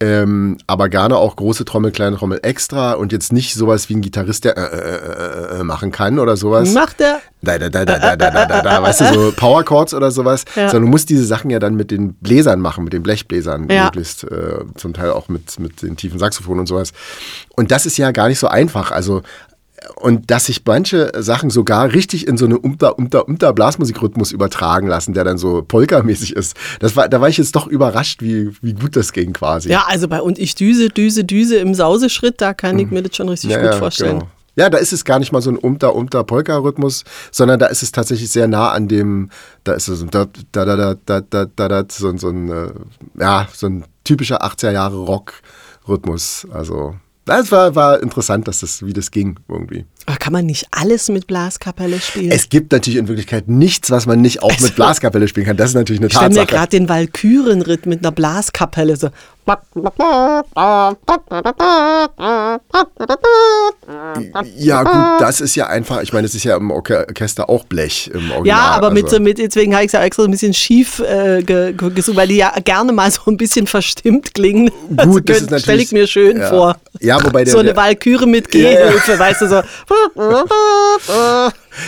ähm, 0.00 0.58
aber 0.66 0.88
gerne 0.88 1.16
auch 1.16 1.36
große 1.36 1.64
Trommel, 1.64 1.90
kleine 1.90 2.16
Trommel 2.16 2.40
extra 2.42 2.92
und 2.92 3.12
jetzt 3.12 3.32
nicht 3.32 3.54
sowas 3.54 3.88
wie 3.88 3.94
ein 3.94 4.02
Gitarrist, 4.02 4.44
der 4.44 4.56
äh, 4.56 4.60
äh, 4.60 5.56
äh, 5.56 5.60
äh, 5.60 5.64
machen 5.64 5.90
kann 5.92 6.18
oder 6.18 6.36
sowas. 6.36 6.72
Macht 6.72 7.00
er? 7.00 7.20
Da, 7.42 7.58
da, 7.58 7.68
da, 7.68 7.84
da, 7.84 7.98
da, 7.98 8.16
da, 8.16 8.30
da, 8.30 8.46
da, 8.46 8.62
da, 8.62 8.82
weißt 8.82 9.00
du, 9.02 9.14
so 9.14 9.32
Power 9.36 9.62
Chords 9.62 9.94
oder 9.94 10.10
sowas. 10.10 10.44
Ja. 10.56 10.68
Sondern 10.68 10.86
du 10.86 10.88
musst 10.88 11.08
diese 11.08 11.24
Sachen 11.24 11.48
ja 11.50 11.58
dann 11.60 11.76
mit 11.76 11.90
den 11.90 12.14
Bläsern 12.14 12.60
machen, 12.60 12.82
mit 12.84 12.92
den 12.92 13.02
Blechbläsern, 13.02 13.68
Ja. 13.70 13.84
möglichst, 13.84 14.24
äh, 14.24 14.64
zum 14.74 14.94
Teil 14.94 15.10
auch 15.10 15.28
mit, 15.28 15.58
mit 15.60 15.80
den 15.82 15.96
tiefen 15.96 16.18
Saxophonen 16.18 16.60
und 16.60 16.66
sowas. 16.66 16.92
Und 17.54 17.70
das 17.70 17.86
ist 17.86 17.96
ja 17.98 18.10
gar 18.10 18.28
nicht 18.28 18.38
so 18.38 18.48
einfach. 18.48 18.90
Also, 18.90 19.22
und 19.96 20.30
dass 20.30 20.46
sich 20.46 20.62
manche 20.66 21.12
Sachen 21.18 21.50
sogar 21.50 21.92
richtig 21.92 22.26
in 22.26 22.36
so 22.38 22.46
eine 22.46 22.58
Umter, 22.58 22.98
Umter, 22.98 23.28
Umter 23.28 23.52
Blasmusikrhythmus 23.52 24.32
übertragen 24.32 24.86
lassen, 24.88 25.12
der 25.14 25.24
dann 25.24 25.38
so 25.38 25.62
Polka-mäßig 25.62 26.34
ist. 26.34 26.56
Das 26.80 26.96
war, 26.96 27.08
da 27.08 27.20
war 27.20 27.28
ich 27.28 27.38
jetzt 27.38 27.54
doch 27.56 27.66
überrascht, 27.66 28.22
wie, 28.22 28.50
wie 28.62 28.72
gut 28.74 28.96
das 28.96 29.12
ging 29.12 29.32
quasi. 29.32 29.70
Ja, 29.70 29.84
also 29.86 30.08
bei 30.08 30.20
und 30.20 30.38
ich 30.38 30.54
düse, 30.54 30.88
düse, 30.88 31.24
düse 31.24 31.56
im 31.56 31.74
Sauseschritt, 31.74 32.40
da 32.40 32.54
kann 32.54 32.78
ich 32.78 32.90
mir 32.90 33.02
das 33.02 33.16
schon 33.16 33.28
richtig 33.28 33.50
Ja, 33.50 33.62
gut 33.62 33.74
vorstellen. 33.78 34.18
genau. 34.20 34.30
Ja, 34.58 34.70
da 34.70 34.78
ist 34.78 34.94
es 34.94 35.04
gar 35.04 35.18
nicht 35.18 35.32
mal 35.32 35.42
so 35.42 35.50
ein 35.50 35.58
umter 35.58 35.94
umter 35.94 36.24
Polka 36.24 36.56
Rhythmus, 36.56 37.04
sondern 37.30 37.58
da 37.58 37.66
ist 37.66 37.82
es 37.82 37.92
tatsächlich 37.92 38.30
sehr 38.30 38.48
nah 38.48 38.70
an 38.70 38.88
dem 38.88 39.28
da 39.64 39.74
ist 39.74 39.86
es 39.88 39.98
so 39.98 40.06
ein 40.06 40.10
da 40.10 40.26
da 40.52 40.64
da 40.64 40.94
da 41.04 41.20
da 41.20 41.44
da 41.44 41.68
da, 41.68 41.84
so, 41.92 42.08
ein- 42.08 42.16
so 42.16 42.30
ein 42.30 42.48
äh, 42.50 42.70
ja, 43.20 43.46
so 43.52 43.66
ein 43.66 43.84
typischer 44.04 44.42
80er 44.42 44.70
Jahre 44.72 44.96
Rock 44.96 45.34
Rhythmus, 45.86 46.46
also 46.50 46.96
das 47.26 47.52
war, 47.52 47.74
war 47.74 48.02
interessant, 48.02 48.48
dass 48.48 48.60
das, 48.60 48.84
wie 48.86 48.92
das 48.92 49.10
ging 49.10 49.36
irgendwie. 49.48 49.84
Aber 50.06 50.16
kann 50.16 50.32
man 50.32 50.46
nicht 50.46 50.68
alles 50.70 51.08
mit 51.08 51.26
Blaskapelle 51.26 52.00
spielen? 52.00 52.30
Es 52.30 52.48
gibt 52.48 52.72
natürlich 52.72 52.98
in 52.98 53.08
Wirklichkeit 53.08 53.48
nichts, 53.48 53.90
was 53.90 54.06
man 54.06 54.20
nicht 54.20 54.42
auch 54.42 54.50
Also- 54.50 54.66
mit 54.66 54.76
Blaskapelle 54.76 55.26
spielen 55.28 55.46
kann. 55.46 55.56
Das 55.56 55.70
ist 55.70 55.74
natürlich 55.74 56.00
eine 56.00 56.06
ich 56.06 56.14
stelle 56.14 56.28
mir 56.30 56.36
Tatsache. 56.36 56.56
gerade 56.56 56.70
den 56.70 56.88
Walkürenritt 56.88 57.86
mit 57.86 58.00
einer 58.00 58.12
Blaskapelle 58.12 58.96
so. 58.96 59.10
Ja, 64.56 64.82
gut, 64.82 65.20
das 65.20 65.40
ist 65.40 65.54
ja 65.54 65.66
einfach, 65.68 66.02
ich 66.02 66.12
meine, 66.12 66.26
es 66.26 66.34
ist 66.34 66.44
ja 66.44 66.56
im 66.56 66.70
Orche- 66.70 67.06
Orchester 67.08 67.48
auch 67.48 67.64
Blech 67.64 68.10
im 68.12 68.30
Original. 68.30 68.46
Ja, 68.46 68.58
aber 68.70 68.90
mit 68.90 69.04
also. 69.04 69.16
so, 69.16 69.22
mit, 69.22 69.38
deswegen 69.38 69.74
habe 69.74 69.84
ich 69.84 69.88
es 69.88 69.92
ja 69.92 70.02
extra 70.02 70.22
so 70.22 70.28
ein 70.28 70.32
bisschen 70.32 70.54
schief 70.54 70.98
äh, 71.00 71.42
ge, 71.42 71.72
gesucht, 71.72 72.16
weil 72.16 72.28
die 72.28 72.36
ja 72.36 72.52
gerne 72.64 72.92
mal 72.92 73.10
so 73.10 73.22
ein 73.30 73.36
bisschen 73.36 73.66
verstimmt 73.66 74.34
klingen. 74.34 74.70
Gut, 75.04 75.28
das 75.28 75.38
ist 75.38 75.44
stelle 75.44 75.60
natürlich- 75.60 75.84
ich 75.86 75.92
mir 75.92 76.06
schön 76.06 76.38
ja. 76.38 76.48
vor. 76.48 76.76
Ja, 77.00 77.22
wobei 77.24 77.44
der, 77.44 77.52
so 77.52 77.58
eine 77.58 77.76
Walküre 77.76 78.26
mit 78.26 78.52
Ja, 78.54 78.70
ja. 78.70 78.86
Gehhilfe, 78.86 79.18
weißt 79.18 79.42
du, 79.42 79.48
so. 79.48 79.62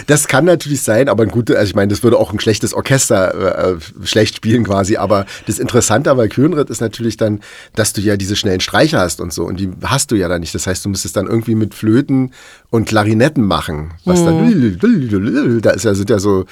das 0.07 0.29
kann 0.29 0.45
natürlich 0.45 0.83
sein, 0.83 1.09
aber 1.09 1.23
ein 1.23 1.31
gutes, 1.31 1.57
also 1.57 1.69
ich 1.71 1.75
meine, 1.75 1.89
das 1.89 2.03
würde 2.03 2.19
auch 2.19 2.33
ein 2.33 2.41
schlechtes 2.41 2.75
Orchester 2.75 3.75
äh, 3.75 3.77
schlecht 4.05 4.37
spielen 4.37 4.65
quasi, 4.65 4.97
aber 4.97 5.27
das 5.47 5.59
Interessante 5.59 6.11
am 6.11 6.19
Walkürenritt 6.19 6.71
ist 6.71 6.81
natürlich 6.81 7.17
dann, 7.17 7.41
dass 7.75 7.93
du 7.93 8.01
ja 8.01 8.17
diese 8.17 8.37
schnellen 8.37 8.61
Streicher 8.61 9.01
hast 9.01 9.21
und 9.21 9.33
so 9.33 9.45
und 9.45 9.59
die 9.61 9.71
hast 9.85 10.11
du 10.11 10.17
ja 10.17 10.29
dann 10.29 10.41
nicht. 10.41 10.55
Das 10.55 10.67
heißt, 10.67 10.85
du 10.85 10.89
müsstest 10.91 11.17
dann 11.17 11.27
irgendwie 11.27 11.55
mit 11.55 11.75
Flöten 11.75 12.33
und 12.71 12.87
Klarinetten 12.89 13.45
machen, 13.45 13.93
was 14.05 14.21
Mhm. 14.21 14.25
dann, 14.27 15.61
da 15.63 15.71
ist 15.71 15.85
ja, 15.85 15.95
sind 15.95 16.11
ja 16.11 16.19
so, 16.19 16.45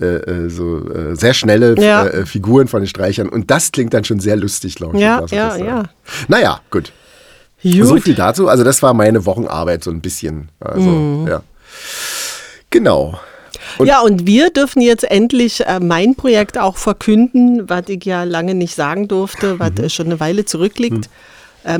äh, 0.00 0.04
äh, 0.06 0.48
so 0.48 0.78
äh, 0.90 1.14
sehr 1.14 1.34
schnelle 1.34 1.74
Ja. 1.80 2.06
äh, 2.06 2.26
Figuren 2.26 2.66
von 2.68 2.80
den 2.82 2.88
Streichern 2.88 3.28
und 3.28 3.50
das 3.50 3.70
klingt 3.72 3.94
dann 3.94 4.04
schon 4.04 4.18
sehr 4.20 4.36
lustig, 4.36 4.74
glaube 4.74 4.96
ich. 4.96 5.02
Ja, 5.02 5.24
ja, 5.30 5.56
ja. 5.56 5.82
Naja, 6.28 6.60
gut. 6.70 6.92
Gut. 7.62 7.86
So 7.86 7.96
viel 7.98 8.14
dazu. 8.14 8.48
Also 8.48 8.64
das 8.64 8.82
war 8.82 8.92
meine 8.94 9.24
Wochenarbeit 9.26 9.84
so 9.84 9.90
ein 9.90 10.00
bisschen. 10.00 10.48
Also, 10.60 10.88
Mhm. 10.88 11.28
ja. 11.28 11.42
Genau. 12.70 13.18
Und- 13.78 13.86
ja, 13.86 14.00
und 14.00 14.26
wir 14.26 14.50
dürfen 14.50 14.82
jetzt 14.82 15.04
endlich 15.04 15.64
äh, 15.66 15.78
mein 15.80 16.14
Projekt 16.14 16.58
auch 16.58 16.76
verkünden, 16.76 17.68
was 17.68 17.84
ich 17.88 18.04
ja 18.04 18.24
lange 18.24 18.54
nicht 18.54 18.74
sagen 18.74 19.08
durfte, 19.08 19.58
was 19.58 19.72
Mhm. 19.72 19.84
äh, 19.84 19.90
schon 19.90 20.06
eine 20.06 20.20
Weile 20.20 20.44
zurückliegt. 20.44 21.06
Ähm, 21.06 21.10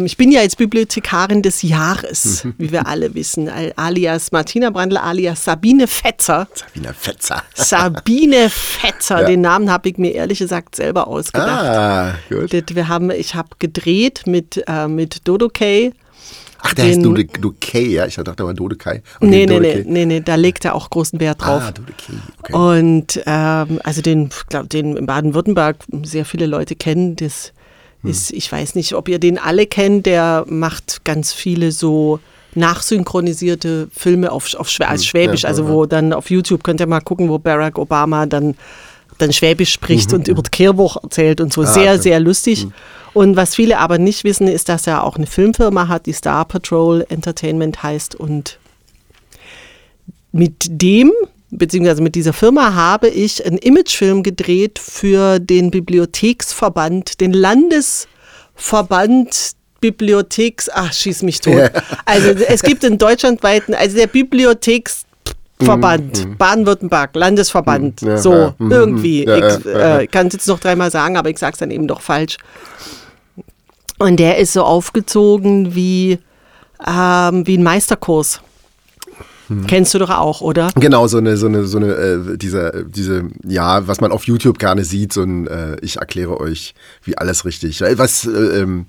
ich 0.04 0.16
bin 0.16 0.30
ja 0.32 0.42
jetzt 0.42 0.58
Bibliothekarin 0.58 1.42
des 1.42 1.62
Jahres, 1.62 2.44
Mhm. 2.44 2.54
wie 2.58 2.72
wir 2.72 2.86
alle 2.86 3.14
wissen, 3.14 3.48
al- 3.48 3.72
alias 3.76 4.32
Martina 4.32 4.70
Brandl, 4.70 4.96
alias 4.96 5.44
Sabine 5.44 5.86
Fetzer. 5.86 6.48
Sabina 6.54 6.92
Fetzer. 6.92 7.42
Sabine 7.54 8.48
Fetzer, 8.50 9.22
Ja. 9.22 9.26
den 9.26 9.40
Namen 9.40 9.70
habe 9.70 9.88
ich 9.88 9.98
mir 9.98 10.12
ehrlich 10.12 10.38
gesagt 10.38 10.76
selber 10.76 11.08
ausgedacht. 11.08 11.66
Ah, 11.66 12.14
gut. 12.28 12.52
Wir 12.74 12.88
haben, 12.88 13.10
ich 13.10 13.34
habe 13.34 13.48
gedreht 13.58 14.22
mit, 14.26 14.62
äh, 14.66 14.86
mit 14.88 15.26
Dodo 15.26 15.48
Kay. 15.48 15.92
Ach, 16.64 16.74
der 16.74 16.84
heißt 16.84 16.96
den- 16.98 17.02
Dode, 17.02 17.24
Dodekei, 17.24 17.80
ja? 17.80 18.06
Ich 18.06 18.14
dachte, 18.14 18.34
der 18.36 18.46
war 18.46 18.54
Dodekai. 18.54 19.02
Nee, 19.18 19.46
nee, 19.46 19.58
nee, 19.58 19.84
nee, 19.84 20.06
nee, 20.06 20.20
da 20.20 20.36
legt 20.36 20.64
er 20.64 20.76
auch 20.76 20.90
großen 20.90 21.18
Wert 21.18 21.42
drauf. 21.42 21.60
Ah, 21.66 21.72
Dodekei, 21.72 22.12
okay. 22.38 22.52
Und 22.54 23.20
ähm, 23.26 23.80
also 23.82 24.00
den, 24.00 24.30
glaub, 24.48 24.68
den 24.70 24.96
in 24.96 25.06
Baden-Württemberg 25.06 25.78
sehr 26.04 26.24
viele 26.24 26.46
Leute 26.46 26.76
kennen. 26.76 27.16
Das. 27.16 27.52
Ist, 28.04 28.32
ich 28.32 28.50
weiß 28.50 28.74
nicht, 28.74 28.94
ob 28.94 29.08
ihr 29.08 29.18
den 29.18 29.38
alle 29.38 29.66
kennt, 29.66 30.06
der 30.06 30.44
macht 30.48 31.04
ganz 31.04 31.32
viele 31.32 31.70
so 31.72 32.18
nachsynchronisierte 32.54 33.88
Filme 33.92 34.30
auf, 34.32 34.54
auf 34.54 34.68
Schwä 34.68 34.84
als 34.84 35.06
Schwäbisch, 35.06 35.42
Hm. 35.42 35.48
also 35.48 35.68
wo 35.68 35.86
dann 35.86 36.12
auf 36.12 36.30
YouTube 36.30 36.62
könnt 36.64 36.80
ihr 36.80 36.86
mal 36.86 37.00
gucken, 37.00 37.28
wo 37.28 37.38
Barack 37.38 37.78
Obama 37.78 38.26
dann, 38.26 38.56
dann 39.18 39.32
Schwäbisch 39.32 39.72
spricht 39.72 40.12
und 40.12 40.28
über 40.28 40.42
das 40.42 40.50
Kehrbuch 40.50 40.96
erzählt 41.02 41.40
und 41.40 41.52
so. 41.52 41.62
sehr, 41.64 41.92
Mhm, 41.92 41.98
okay. 41.98 42.02
sehr 42.02 42.20
lustig. 42.20 42.66
Und 43.14 43.36
was 43.36 43.54
viele 43.54 43.78
aber 43.78 43.98
nicht 43.98 44.24
wissen, 44.24 44.48
ist, 44.48 44.68
dass 44.68 44.86
er 44.86 45.04
auch 45.04 45.16
eine 45.16 45.26
Filmfirma 45.26 45.88
hat, 45.88 46.06
die 46.06 46.12
Star 46.12 46.44
Patrol 46.44 47.04
Entertainment 47.08 47.82
heißt 47.82 48.14
und 48.14 48.58
mit 50.32 50.66
dem, 50.68 51.12
beziehungsweise 51.52 52.02
mit 52.02 52.16
dieser 52.16 52.32
Firma, 52.32 52.74
habe 52.74 53.08
ich 53.08 53.44
einen 53.46 53.58
Imagefilm 53.58 54.22
gedreht 54.22 54.78
für 54.78 55.38
den 55.38 55.70
Bibliotheksverband, 55.70 57.20
den 57.20 57.34
Landesverband 57.34 59.52
Bibliotheks, 59.80 60.70
ach, 60.72 60.90
schieß 60.92 61.22
mich 61.22 61.40
tot. 61.40 61.70
Also 62.04 62.28
es 62.28 62.62
gibt 62.62 62.84
in 62.84 62.98
deutschlandweiten, 62.98 63.74
also 63.74 63.96
der 63.96 64.06
Bibliotheksverband, 64.06 66.38
Baden-Württemberg, 66.38 67.10
Landesverband, 67.14 68.02
Mhm. 68.02 68.08
Ja, 68.08 68.16
so 68.16 68.32
ja, 68.32 68.54
mhm, 68.58 68.70
irgendwie. 68.72 69.24
ja, 69.26 69.36
ich 69.36 69.66
äh, 69.66 70.06
kann 70.06 70.28
es 70.28 70.34
jetzt 70.34 70.46
noch 70.46 70.60
dreimal 70.60 70.90
sagen, 70.92 71.16
aber 71.16 71.30
ich 71.30 71.38
sage 71.38 71.54
es 71.54 71.58
dann 71.58 71.72
eben 71.72 71.88
doch 71.88 72.00
falsch. 72.00 72.36
Und 73.98 74.18
der 74.18 74.38
ist 74.38 74.52
so 74.52 74.62
aufgezogen 74.62 75.74
wie, 75.74 76.18
ähm, 76.86 77.46
wie 77.46 77.58
ein 77.58 77.62
Meisterkurs. 77.62 78.40
Mhm. 79.60 79.66
Kennst 79.66 79.94
du 79.94 79.98
doch 79.98 80.10
auch, 80.10 80.40
oder? 80.40 80.70
Genau, 80.76 81.06
so 81.06 81.18
eine, 81.18 81.36
so 81.36 81.46
eine, 81.46 81.64
so 81.64 81.78
eine, 81.78 81.92
äh, 81.92 82.36
diese, 82.38 82.84
diese, 82.88 83.24
ja, 83.46 83.86
was 83.86 84.00
man 84.00 84.12
auf 84.12 84.24
YouTube 84.24 84.58
gerne 84.58 84.84
sieht, 84.84 85.12
so 85.12 85.22
ein, 85.22 85.46
äh, 85.46 85.76
ich 85.82 85.96
erkläre 85.96 86.40
euch, 86.40 86.74
wie 87.04 87.16
alles 87.18 87.44
richtig, 87.44 87.80
äh, 87.82 87.98
was 87.98 88.26
äh, 88.26 88.30
ähm, 88.30 88.86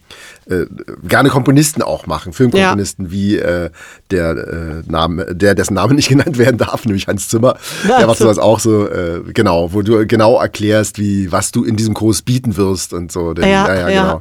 äh, 0.50 0.66
gerne 1.08 1.30
Komponisten 1.30 1.82
auch 1.82 2.08
machen, 2.08 2.34
Filmkomponisten, 2.34 3.12
wie 3.12 3.38
äh, 3.38 3.70
der 4.12 4.84
Name, 4.88 5.34
der 5.36 5.56
dessen 5.56 5.74
Name 5.74 5.94
nicht 5.94 6.10
genannt 6.14 6.38
werden 6.38 6.58
darf, 6.58 6.86
nämlich 6.86 7.08
Hans 7.08 7.30
Zimmer. 7.30 7.56
Ach 7.84 7.98
Der 7.98 8.08
macht 8.08 8.18
so. 8.18 8.26
sowas 8.26 8.40
auch 8.40 8.60
so, 8.60 8.88
genau, 9.34 9.74
wo 9.74 9.82
du 9.82 10.06
genau 10.06 10.40
erklärst, 10.40 11.00
wie, 11.00 11.32
was 11.32 11.52
du 11.52 11.64
in 11.64 11.76
diesem 11.76 11.94
Kurs 11.94 12.22
bieten 12.22 12.58
wirst 12.58 12.94
und 12.94 13.12
so. 13.12 13.34
Denn, 13.34 13.50
Ja, 13.50 13.74
ja, 13.74 13.90
ja. 13.90 14.04
genau. 14.04 14.20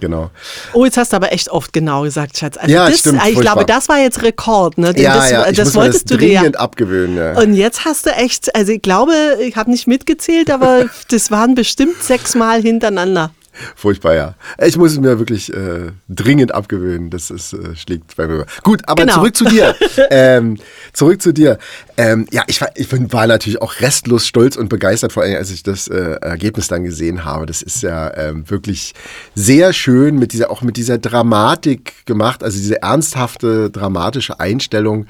Genau. 0.00 0.30
Oh, 0.72 0.84
jetzt 0.84 0.96
hast 0.96 1.12
du 1.12 1.16
aber 1.16 1.32
echt 1.32 1.48
oft 1.50 1.72
genau 1.72 2.02
gesagt, 2.02 2.36
Schatz. 2.38 2.56
Also 2.56 2.72
Ja, 2.72 2.88
das, 2.88 3.00
stimmt, 3.00 3.22
Ich 3.28 3.40
glaube, 3.40 3.64
das 3.64 3.88
war 3.88 3.98
jetzt 3.98 4.22
Rekord. 4.22 4.78
Ne? 4.78 4.92
Ja, 4.96 5.14
das, 5.16 5.30
ja, 5.30 5.48
ich 5.48 5.56
das 5.56 5.74
wolltest 5.74 6.10
das 6.10 6.18
du 6.18 6.24
dir 6.24 6.58
abgewöhnen. 6.58 7.16
Ja. 7.16 7.38
Und 7.40 7.54
jetzt 7.54 7.84
hast 7.84 8.06
du 8.06 8.10
echt, 8.10 8.54
also 8.54 8.72
ich 8.72 8.82
glaube, 8.82 9.12
ich 9.40 9.56
habe 9.56 9.70
nicht 9.70 9.86
mitgezählt, 9.86 10.50
aber 10.50 10.86
das 11.08 11.30
waren 11.30 11.54
bestimmt 11.54 12.02
sechsmal 12.02 12.60
hintereinander. 12.60 13.30
Furchtbar, 13.76 14.14
ja. 14.14 14.34
Ich 14.64 14.76
muss 14.76 14.92
es 14.92 14.98
mir 14.98 15.18
wirklich 15.18 15.52
äh, 15.52 15.92
dringend 16.08 16.54
abgewöhnen. 16.54 17.10
Das 17.10 17.30
ist, 17.30 17.52
äh, 17.52 17.74
schlägt 17.76 18.16
bei 18.16 18.26
mir. 18.26 18.46
Gut, 18.62 18.82
aber 18.86 19.02
Genau. 19.02 19.14
zurück 19.14 19.36
zu 19.36 19.44
dir. 19.44 19.74
ähm, 20.10 20.58
zurück 20.92 21.22
zu 21.22 21.32
dir. 21.32 21.58
Ähm, 21.96 22.26
ja, 22.30 22.42
ich 22.46 22.60
war, 22.60 22.70
ich 22.74 22.88
bin, 22.88 23.12
war 23.12 23.26
natürlich 23.26 23.60
auch 23.62 23.80
restlos 23.80 24.26
stolz 24.26 24.56
und 24.56 24.68
begeistert, 24.68 25.12
vor 25.12 25.22
allem 25.22 25.36
als 25.36 25.50
ich 25.50 25.62
das 25.62 25.88
äh, 25.88 26.16
Ergebnis 26.20 26.68
dann 26.68 26.84
gesehen 26.84 27.24
habe. 27.24 27.46
Das 27.46 27.62
ist 27.62 27.82
ja 27.82 28.14
ähm, 28.16 28.48
wirklich 28.48 28.94
sehr 29.34 29.72
schön 29.72 30.18
mit 30.18 30.32
dieser, 30.32 30.50
auch 30.50 30.62
mit 30.62 30.76
dieser 30.76 30.98
Dramatik 30.98 32.06
gemacht, 32.06 32.42
also 32.42 32.58
diese 32.58 32.82
ernsthafte, 32.82 33.70
dramatische 33.70 34.40
Einstellung 34.40 35.06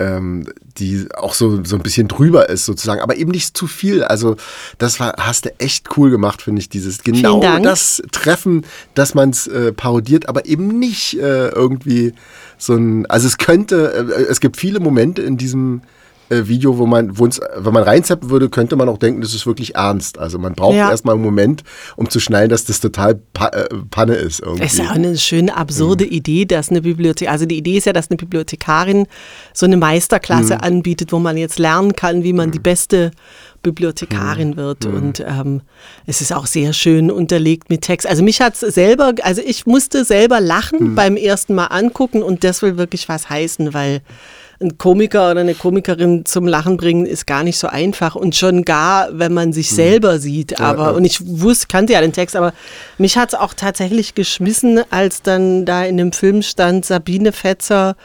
ähm, 0.00 0.46
die 0.80 1.06
auch 1.14 1.34
so, 1.34 1.62
so 1.64 1.76
ein 1.76 1.82
bisschen 1.82 2.08
drüber 2.08 2.48
ist 2.48 2.64
sozusagen, 2.64 3.00
aber 3.00 3.16
eben 3.16 3.30
nicht 3.30 3.56
zu 3.56 3.66
viel. 3.66 4.02
Also 4.02 4.36
das 4.78 4.98
war, 4.98 5.14
hast 5.18 5.44
du 5.44 5.50
echt 5.58 5.96
cool 5.96 6.10
gemacht, 6.10 6.42
finde 6.42 6.60
ich, 6.60 6.68
dieses 6.68 7.02
genau 7.02 7.40
das 7.60 8.02
Treffen, 8.10 8.64
dass 8.94 9.14
man 9.14 9.30
es 9.30 9.46
äh, 9.46 9.72
parodiert, 9.72 10.28
aber 10.28 10.46
eben 10.46 10.78
nicht 10.78 11.18
äh, 11.18 11.48
irgendwie 11.48 12.14
so 12.58 12.74
ein, 12.74 13.06
also 13.06 13.26
es 13.26 13.38
könnte, 13.38 13.92
äh, 13.92 14.22
es 14.22 14.40
gibt 14.40 14.56
viele 14.56 14.80
Momente 14.80 15.22
in 15.22 15.36
diesem 15.36 15.82
äh, 16.30 16.46
Video, 16.48 16.78
wo 16.78 16.86
man, 16.86 17.18
wo 17.18 17.24
uns, 17.24 17.40
wenn 17.56 17.72
man 17.74 17.82
reinzappen 17.82 18.30
würde, 18.30 18.48
könnte 18.48 18.76
man 18.76 18.88
auch 18.88 18.98
denken, 18.98 19.20
das 19.20 19.34
ist 19.34 19.46
wirklich 19.46 19.74
ernst. 19.74 20.18
Also 20.18 20.38
man 20.38 20.54
braucht 20.54 20.76
Ja. 20.76 20.90
erstmal 20.90 21.14
einen 21.16 21.24
Moment, 21.24 21.62
um 21.96 22.08
zu 22.08 22.20
schnallen, 22.20 22.48
dass 22.48 22.64
das 22.64 22.80
total 22.80 23.16
pa 23.16 23.48
äh, 23.48 23.68
Panne 23.90 24.14
ist 24.14 24.40
irgendwie. 24.40 24.64
Es 24.64 24.72
ist 24.74 24.78
ja 24.78 24.86
auch 24.90 24.94
eine 24.94 25.16
schöne, 25.18 25.56
absurde 25.56 26.04
Mhm. 26.06 26.10
Idee, 26.12 26.44
dass 26.46 26.70
eine 26.70 26.82
Bibliothek, 26.82 27.28
also 27.28 27.46
die 27.46 27.58
Idee 27.58 27.76
ist 27.78 27.84
ja, 27.86 27.92
dass 27.92 28.10
eine 28.10 28.16
Bibliothekarin 28.16 29.06
so 29.52 29.66
eine 29.66 29.76
Meisterklasse 29.76 30.54
Mhm. 30.54 30.60
anbietet, 30.60 31.12
wo 31.12 31.18
man 31.18 31.36
jetzt 31.36 31.58
lernen 31.58 31.94
kann, 31.96 32.22
wie 32.24 32.32
man 32.32 32.50
die 32.50 32.58
beste 32.60 33.10
Bibliothekarin 33.62 34.56
wird. 34.56 34.86
Und 34.86 35.20
ähm, 35.20 35.60
es 36.06 36.20
ist 36.20 36.32
auch 36.32 36.46
sehr 36.46 36.72
schön 36.72 37.10
unterlegt 37.10 37.70
mit 37.70 37.82
Text. 37.82 38.06
Also 38.06 38.22
mich 38.22 38.40
hat 38.40 38.54
es 38.60 38.74
selber, 38.74 39.12
also 39.22 39.42
ich 39.44 39.66
musste 39.66 40.04
selber 40.04 40.40
lachen 40.40 40.94
beim 40.94 41.16
ersten 41.16 41.54
Mal 41.54 41.66
angucken 41.66 42.22
und 42.22 42.42
das 42.44 42.62
will 42.62 42.76
wirklich 42.78 43.08
was 43.08 43.28
heißen, 43.30 43.72
weil 43.74 44.00
ein 44.60 44.76
Komiker 44.76 45.30
oder 45.30 45.40
eine 45.40 45.54
Komikerin 45.54 46.26
zum 46.26 46.46
Lachen 46.46 46.76
bringen 46.76 47.06
ist 47.06 47.26
gar 47.26 47.42
nicht 47.42 47.58
so 47.58 47.66
einfach 47.66 48.14
und 48.14 48.36
schon 48.36 48.64
gar, 48.64 49.08
wenn 49.12 49.32
man 49.32 49.52
sich 49.52 49.70
selber 49.70 50.18
sieht. 50.18 50.60
Aber 50.60 50.94
und 50.94 51.04
ich 51.04 51.26
wusste, 51.26 51.66
kannte 51.66 51.94
ja 51.94 52.00
den 52.00 52.12
Text, 52.12 52.36
aber 52.36 52.52
mich 52.98 53.16
hat 53.16 53.30
es 53.30 53.34
auch 53.38 53.54
tatsächlich 53.54 54.14
geschmissen, 54.14 54.80
als 54.90 55.22
dann 55.22 55.64
da 55.64 55.84
in 55.84 55.96
dem 55.96 56.12
Film 56.12 56.42
stand 56.42 56.84
Sabine 56.84 57.32
Fetzer. 57.32 57.96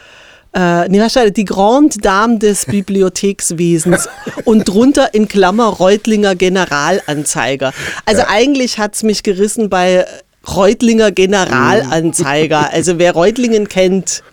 Äh, 0.53 0.87
nee, 0.87 1.01
die 1.31 1.43
Grande 1.43 1.97
Dame 1.99 2.39
des 2.39 2.65
Bibliothekswesens 2.65 4.07
und 4.45 4.63
drunter 4.63 5.13
in 5.13 5.27
Klammer 5.27 5.65
Reutlinger 5.65 6.35
Generalanzeiger. 6.35 7.73
Also 8.05 8.23
eigentlich 8.29 8.79
hat 8.79 8.95
es 8.95 9.03
mich 9.03 9.23
gerissen 9.23 9.69
bei 9.69 10.05
Reutlinger 10.47 11.11
Generalanzeiger. 11.11 12.71
Also 12.71 12.97
wer 12.97 13.11
Reutlingen 13.11 13.67
kennt, 13.67 14.23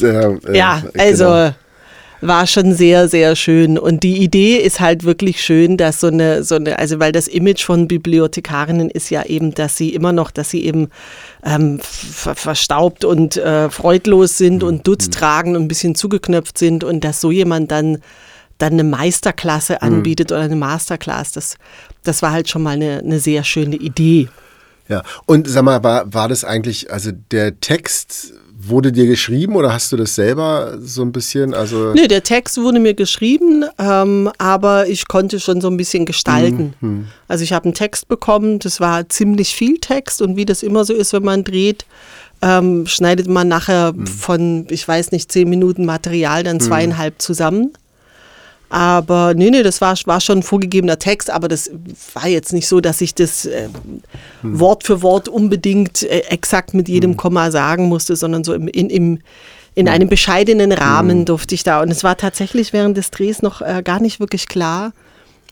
Äh, 0.00 0.06
äh, 0.06 0.56
ja, 0.56 0.82
genau. 0.92 1.02
also 1.04 1.54
war 2.22 2.46
schon 2.46 2.72
sehr, 2.74 3.08
sehr 3.08 3.36
schön. 3.36 3.78
Und 3.78 4.02
die 4.02 4.16
Idee 4.22 4.56
ist 4.56 4.80
halt 4.80 5.04
wirklich 5.04 5.42
schön, 5.42 5.76
dass 5.76 6.00
so 6.00 6.06
eine, 6.06 6.42
so 6.44 6.54
eine, 6.54 6.78
also 6.78 6.98
weil 6.98 7.12
das 7.12 7.28
Image 7.28 7.62
von 7.62 7.88
Bibliothekarinnen 7.88 8.90
ist 8.90 9.10
ja 9.10 9.24
eben, 9.24 9.54
dass 9.54 9.76
sie 9.76 9.90
immer 9.94 10.12
noch, 10.12 10.30
dass 10.30 10.50
sie 10.50 10.64
eben 10.64 10.88
ähm, 11.44 11.78
ver 11.82 12.34
verstaubt 12.34 13.04
und 13.04 13.36
äh, 13.36 13.68
freudlos 13.70 14.38
sind 14.38 14.62
Mhm. 14.62 14.68
und 14.68 14.86
Dutz 14.86 15.10
tragen 15.10 15.56
und 15.56 15.62
ein 15.62 15.68
bisschen 15.68 15.94
zugeknöpft 15.94 16.56
sind 16.58 16.84
und 16.84 17.04
dass 17.04 17.20
so 17.20 17.30
jemand 17.30 17.70
dann 17.70 17.98
dann 18.58 18.72
eine 18.72 18.84
Meisterklasse 18.84 19.74
Mhm. 19.74 19.78
anbietet 19.88 20.32
oder 20.32 20.40
eine 20.40 20.56
Masterclass, 20.56 21.32
das, 21.32 21.58
das 22.04 22.22
war 22.22 22.32
halt 22.32 22.48
schon 22.48 22.62
mal 22.62 22.70
eine, 22.70 23.00
eine 23.00 23.20
sehr 23.20 23.44
schöne 23.44 23.76
Idee. 23.76 24.28
Ja, 24.88 25.02
und 25.26 25.46
sag 25.46 25.62
mal, 25.64 25.84
war, 25.84 26.10
war 26.14 26.28
das 26.30 26.42
eigentlich, 26.44 26.90
also 26.90 27.10
der 27.32 27.60
Text 27.60 28.32
wurde 28.68 28.92
dir 28.92 29.06
geschrieben 29.06 29.56
oder 29.56 29.72
hast 29.72 29.92
du 29.92 29.96
das 29.96 30.14
selber 30.14 30.78
so 30.80 31.02
ein 31.02 31.12
bisschen, 31.12 31.54
also 31.54 31.92
Nee, 31.94 32.08
der 32.08 32.22
Text 32.22 32.58
wurde 32.60 32.78
mir 32.80 32.94
geschrieben, 32.94 33.64
ähm, 33.78 34.30
aber 34.38 34.88
ich 34.88 35.08
konnte 35.08 35.40
schon 35.40 35.60
so 35.60 35.68
ein 35.68 35.76
bisschen 35.76 36.06
gestalten. 36.06 36.74
Mhm, 36.80 37.06
Also 37.28 37.44
ich 37.44 37.52
habe 37.52 37.64
einen 37.66 37.74
Text 37.74 38.08
bekommen, 38.08 38.58
das 38.58 38.80
war 38.80 39.08
ziemlich 39.08 39.54
viel 39.54 39.78
Text 39.78 40.22
und 40.22 40.36
wie 40.36 40.44
das 40.44 40.62
immer 40.62 40.84
so 40.84 40.94
ist, 40.94 41.12
wenn 41.12 41.24
man 41.24 41.44
dreht, 41.44 41.86
ähm, 42.42 42.86
schneidet 42.86 43.28
man 43.28 43.48
nachher 43.48 43.94
von, 44.04 44.66
ich 44.70 44.86
weiß 44.86 45.12
nicht, 45.12 45.32
zehn 45.32 45.48
Minuten 45.48 45.84
Material 45.86 46.42
dann 46.42 46.60
zweieinhalb 46.60 47.20
zusammen. 47.22 47.72
Aber 48.68 49.34
nee, 49.34 49.50
nee, 49.50 49.62
das 49.62 49.80
war, 49.80 49.96
war 50.06 50.20
schon 50.20 50.38
ein 50.38 50.42
vorgegebener 50.42 50.98
Text, 50.98 51.30
aber 51.30 51.46
das 51.46 51.70
war 52.14 52.26
jetzt 52.26 52.52
nicht 52.52 52.66
so, 52.66 52.80
dass 52.80 53.00
ich 53.00 53.14
das 53.14 53.46
äh, 53.46 53.68
Wort 54.42 54.84
für 54.84 55.02
Wort 55.02 55.28
unbedingt 55.28 56.02
äh, 56.02 56.20
exakt 56.28 56.74
mit 56.74 56.88
jedem 56.88 57.16
Komma 57.16 57.50
sagen 57.50 57.86
musste, 57.88 58.16
sondern 58.16 58.42
so 58.42 58.54
im, 58.54 58.66
in, 58.66 58.90
im, 58.90 59.18
in 59.76 59.88
einem 59.88 60.08
bescheidenen 60.08 60.72
Rahmen 60.72 61.24
durfte 61.24 61.54
ich 61.54 61.62
da. 61.62 61.80
Und 61.80 61.92
es 61.92 62.02
war 62.02 62.16
tatsächlich 62.16 62.72
während 62.72 62.96
des 62.96 63.12
Drehs 63.12 63.40
noch 63.40 63.62
äh, 63.62 63.82
gar 63.84 64.00
nicht 64.00 64.18
wirklich 64.18 64.48
klar, 64.48 64.92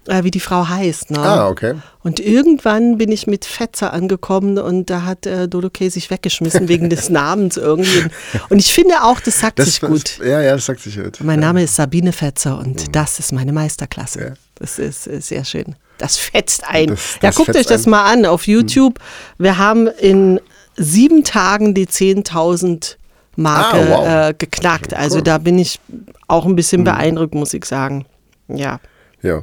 äh, 0.08 0.24
wie 0.24 0.30
die 0.30 0.40
Frau 0.40 0.68
heißt. 0.68 1.10
Ne? 1.10 1.18
Ah, 1.18 1.48
okay. 1.48 1.74
Und 2.02 2.20
irgendwann 2.20 2.98
bin 2.98 3.10
ich 3.12 3.26
mit 3.26 3.44
Fetzer 3.44 3.92
angekommen 3.92 4.58
und 4.58 4.90
da 4.90 5.02
hat 5.02 5.26
äh, 5.26 5.48
Dodo 5.48 5.70
Kay 5.70 5.88
sich 5.88 6.10
weggeschmissen 6.10 6.68
wegen 6.68 6.90
des 6.90 7.08
Namens 7.10 7.56
irgendwie. 7.56 8.04
Und 8.50 8.58
ich 8.58 8.72
finde 8.72 9.02
auch, 9.02 9.20
das 9.20 9.40
sagt 9.40 9.58
Das, 9.58 9.66
sich 9.66 9.80
gut. 9.80 10.18
ja, 10.24 10.40
ja, 10.42 10.52
das 10.54 10.66
sagt 10.66 10.80
sich 10.80 10.96
gut. 11.02 11.18
Mein 11.22 11.40
Name 11.40 11.62
ist 11.62 11.76
Sabine 11.76 12.12
Fetzer 12.12 12.58
und 12.58 12.94
das 12.94 13.18
ist 13.18 13.32
meine 13.32 13.52
Meisterklasse. 13.52 14.20
Ja. 14.20 14.30
Das 14.56 14.78
ist, 14.78 15.06
ist 15.06 15.28
sehr 15.28 15.44
schön. 15.44 15.76
Das 15.98 16.16
fetzt 16.16 16.64
ein. 16.68 16.88
Das- 16.88 17.14
ja, 17.14 17.18
das 17.22 17.36
guckt 17.36 17.56
euch 17.56 17.66
das 17.66 17.86
ein. 17.86 17.90
mal 17.90 18.04
an 18.12 18.26
auf 18.26 18.46
YouTube. 18.46 18.98
Wir 19.38 19.58
haben 19.58 19.86
in 19.86 20.40
sieben 20.76 21.24
Tagen 21.24 21.72
die 21.74 21.86
10.000 21.86 22.96
Marke 23.36 23.78
Ah, 23.78 23.88
wow. 23.88 24.06
äh, 24.30 24.34
geknackt. 24.36 24.94
Also 24.94 25.20
da 25.20 25.38
bin 25.38 25.58
ich 25.58 25.80
auch 26.28 26.46
ein 26.46 26.54
bisschen 26.56 26.84
beeindruckt, 26.84 27.34
muss 27.34 27.52
ich 27.54 27.64
sagen. 27.64 28.06
Ja. 28.48 28.80
Ja. 29.22 29.42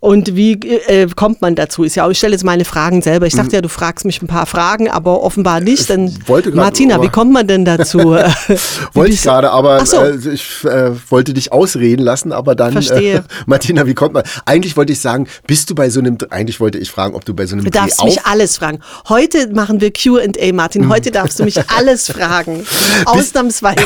Und 0.00 0.36
wie 0.36 0.52
äh, 0.52 1.08
kommt 1.08 1.42
man 1.42 1.56
dazu? 1.56 1.82
Ist 1.82 1.96
ja 1.96 2.06
auch, 2.06 2.10
ich 2.10 2.18
stelle 2.18 2.32
jetzt 2.32 2.44
meine 2.44 2.64
Fragen 2.64 3.02
selber. 3.02 3.26
Ich 3.26 3.34
dachte 3.34 3.56
ja, 3.56 3.60
du 3.60 3.68
fragst 3.68 4.04
mich 4.04 4.22
ein 4.22 4.28
paar 4.28 4.46
Fragen, 4.46 4.88
aber 4.88 5.22
offenbar 5.22 5.60
nicht. 5.60 5.88
Grad, 5.88 6.54
Martina, 6.54 7.02
wie 7.02 7.08
kommt 7.08 7.32
man 7.32 7.48
denn 7.48 7.64
dazu? 7.64 7.98
Wollte 8.92 9.12
ich 9.12 9.22
gerade, 9.22 9.50
aber 9.50 9.84
so. 9.84 10.00
äh, 10.00 10.16
ich 10.32 10.64
äh, 10.64 10.92
wollte 11.08 11.34
dich 11.34 11.52
ausreden 11.52 12.02
lassen, 12.02 12.32
aber 12.32 12.54
dann. 12.54 12.72
Verstehe. 12.72 13.16
Äh, 13.16 13.22
Martina, 13.46 13.86
wie 13.86 13.94
kommt 13.94 14.14
man? 14.14 14.22
Eigentlich 14.44 14.76
wollte 14.76 14.92
ich 14.92 15.00
sagen, 15.00 15.26
bist 15.46 15.68
du 15.70 15.74
bei 15.74 15.90
so 15.90 15.98
einem. 16.00 16.16
Eigentlich 16.30 16.60
wollte 16.60 16.78
ich 16.78 16.90
fragen, 16.90 17.14
ob 17.14 17.24
du 17.24 17.34
bei 17.34 17.46
so 17.46 17.56
einem 17.56 17.64
Du 17.64 17.70
darfst 17.70 18.00
Dreh 18.00 18.06
mich 18.06 18.24
alles 18.24 18.56
fragen. 18.56 18.78
Heute 19.08 19.52
machen 19.52 19.80
wir 19.80 19.92
QA, 19.92 20.52
Martin. 20.52 20.88
Heute 20.92 21.10
darfst 21.10 21.40
du 21.40 21.44
mich 21.44 21.58
alles 21.70 22.10
fragen. 22.10 22.64
Ausnahmsweise. 23.04 23.80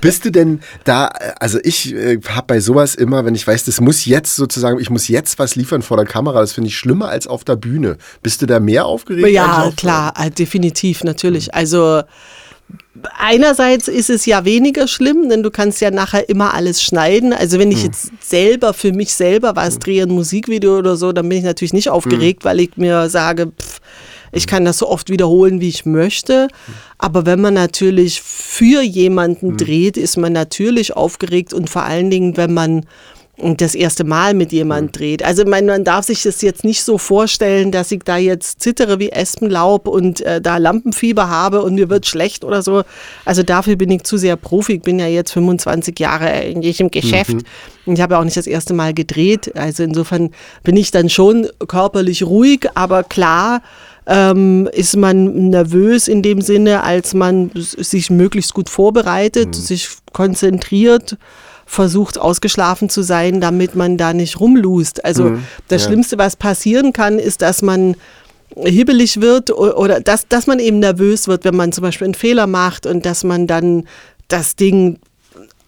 Bist 0.00 0.24
du 0.24 0.30
denn 0.30 0.60
da, 0.84 1.06
also 1.38 1.58
ich 1.62 1.94
äh, 1.94 2.18
habe 2.28 2.46
bei 2.48 2.60
sowas 2.60 2.94
immer, 2.94 3.24
wenn 3.24 3.34
ich 3.34 3.46
weiß, 3.46 3.64
das 3.64 3.80
muss 3.80 4.04
jetzt 4.06 4.34
sozusagen, 4.34 4.80
ich 4.80 4.90
muss 4.90 5.08
jetzt 5.08 5.35
was 5.38 5.56
liefern 5.56 5.82
vor 5.82 5.96
der 5.96 6.06
Kamera, 6.06 6.40
das 6.40 6.52
finde 6.52 6.68
ich 6.68 6.76
schlimmer 6.76 7.08
als 7.08 7.26
auf 7.26 7.44
der 7.44 7.56
Bühne. 7.56 7.96
Bist 8.22 8.42
du 8.42 8.46
da 8.46 8.60
mehr 8.60 8.86
aufgeregt? 8.86 9.28
Ja, 9.28 9.56
als 9.56 9.68
auf- 9.68 9.76
klar, 9.76 10.14
äh, 10.18 10.30
definitiv, 10.30 11.04
natürlich. 11.04 11.54
Also 11.54 12.02
einerseits 13.18 13.88
ist 13.88 14.10
es 14.10 14.26
ja 14.26 14.44
weniger 14.44 14.88
schlimm, 14.88 15.28
denn 15.28 15.42
du 15.42 15.50
kannst 15.50 15.80
ja 15.80 15.90
nachher 15.90 16.28
immer 16.28 16.54
alles 16.54 16.82
schneiden. 16.82 17.32
Also 17.32 17.58
wenn 17.58 17.70
ich 17.70 17.82
jetzt 17.84 18.10
selber 18.20 18.74
für 18.74 18.92
mich 18.92 19.14
selber 19.14 19.54
was 19.54 19.78
drehe, 19.78 20.02
ein 20.04 20.10
Musikvideo 20.10 20.78
oder 20.78 20.96
so, 20.96 21.12
dann 21.12 21.28
bin 21.28 21.38
ich 21.38 21.44
natürlich 21.44 21.72
nicht 21.74 21.90
aufgeregt, 21.90 22.44
weil 22.44 22.60
ich 22.60 22.76
mir 22.76 23.08
sage, 23.08 23.52
pff, 23.60 23.80
ich 24.32 24.46
kann 24.46 24.64
das 24.64 24.78
so 24.78 24.88
oft 24.88 25.08
wiederholen, 25.10 25.60
wie 25.60 25.68
ich 25.68 25.86
möchte. 25.86 26.48
Aber 26.98 27.24
wenn 27.26 27.40
man 27.40 27.54
natürlich 27.54 28.20
für 28.22 28.82
jemanden 28.82 29.56
dreht, 29.56 29.96
ist 29.96 30.16
man 30.16 30.32
natürlich 30.32 30.96
aufgeregt 30.96 31.52
und 31.52 31.70
vor 31.70 31.84
allen 31.84 32.10
Dingen, 32.10 32.36
wenn 32.36 32.52
man 32.52 32.86
das 33.38 33.74
erste 33.74 34.04
Mal 34.04 34.32
mit 34.32 34.50
jemand 34.50 34.98
dreht. 34.98 35.22
Also 35.22 35.44
man, 35.44 35.66
man 35.66 35.84
darf 35.84 36.06
sich 36.06 36.22
das 36.22 36.40
jetzt 36.40 36.64
nicht 36.64 36.82
so 36.82 36.96
vorstellen, 36.96 37.70
dass 37.70 37.92
ich 37.92 38.02
da 38.02 38.16
jetzt 38.16 38.60
zittere 38.60 38.98
wie 38.98 39.10
Espenlaub 39.10 39.88
und 39.88 40.22
äh, 40.22 40.40
da 40.40 40.56
Lampenfieber 40.56 41.28
habe 41.28 41.62
und 41.62 41.74
mir 41.74 41.90
wird 41.90 42.06
schlecht 42.06 42.44
oder 42.44 42.62
so. 42.62 42.82
Also 43.26 43.42
dafür 43.42 43.76
bin 43.76 43.90
ich 43.90 44.04
zu 44.04 44.16
sehr 44.16 44.36
Profi. 44.36 44.74
Ich 44.74 44.82
bin 44.82 44.98
ja 44.98 45.06
jetzt 45.06 45.32
25 45.32 45.98
Jahre 46.00 46.44
in 46.44 46.62
diesem 46.62 46.90
Geschäft 46.90 47.36
und 47.84 47.94
ich 47.94 48.00
habe 48.00 48.14
ja 48.14 48.20
auch 48.20 48.24
nicht 48.24 48.38
das 48.38 48.46
erste 48.46 48.72
Mal 48.72 48.94
gedreht. 48.94 49.54
Also 49.54 49.82
insofern 49.82 50.30
bin 50.62 50.76
ich 50.76 50.90
dann 50.90 51.10
schon 51.10 51.46
körperlich 51.68 52.22
ruhig, 52.22 52.66
aber 52.74 53.04
klar, 53.04 53.60
ähm, 54.06 54.68
ist 54.72 54.96
man 54.96 55.50
nervös 55.50 56.08
in 56.08 56.22
dem 56.22 56.40
Sinne, 56.40 56.84
als 56.84 57.12
man 57.12 57.50
sich 57.54 58.08
möglichst 58.08 58.54
gut 58.54 58.70
vorbereitet, 58.70 59.54
sich 59.54 59.88
konzentriert, 60.12 61.18
versucht 61.66 62.18
ausgeschlafen 62.18 62.88
zu 62.88 63.02
sein, 63.02 63.40
damit 63.40 63.74
man 63.74 63.96
da 63.98 64.12
nicht 64.12 64.40
rumlust. 64.40 65.04
Also 65.04 65.38
das 65.68 65.82
ja. 65.82 65.88
Schlimmste, 65.88 66.16
was 66.16 66.36
passieren 66.36 66.92
kann, 66.92 67.18
ist, 67.18 67.42
dass 67.42 67.60
man 67.60 67.96
hibbelig 68.54 69.20
wird 69.20 69.50
oder 69.50 70.00
dass, 70.00 70.28
dass 70.28 70.46
man 70.46 70.60
eben 70.60 70.78
nervös 70.78 71.28
wird, 71.28 71.44
wenn 71.44 71.56
man 71.56 71.72
zum 71.72 71.82
Beispiel 71.82 72.06
einen 72.06 72.14
Fehler 72.14 72.46
macht 72.46 72.86
und 72.86 73.04
dass 73.04 73.24
man 73.24 73.46
dann 73.46 73.84
das 74.28 74.56
Ding 74.56 74.98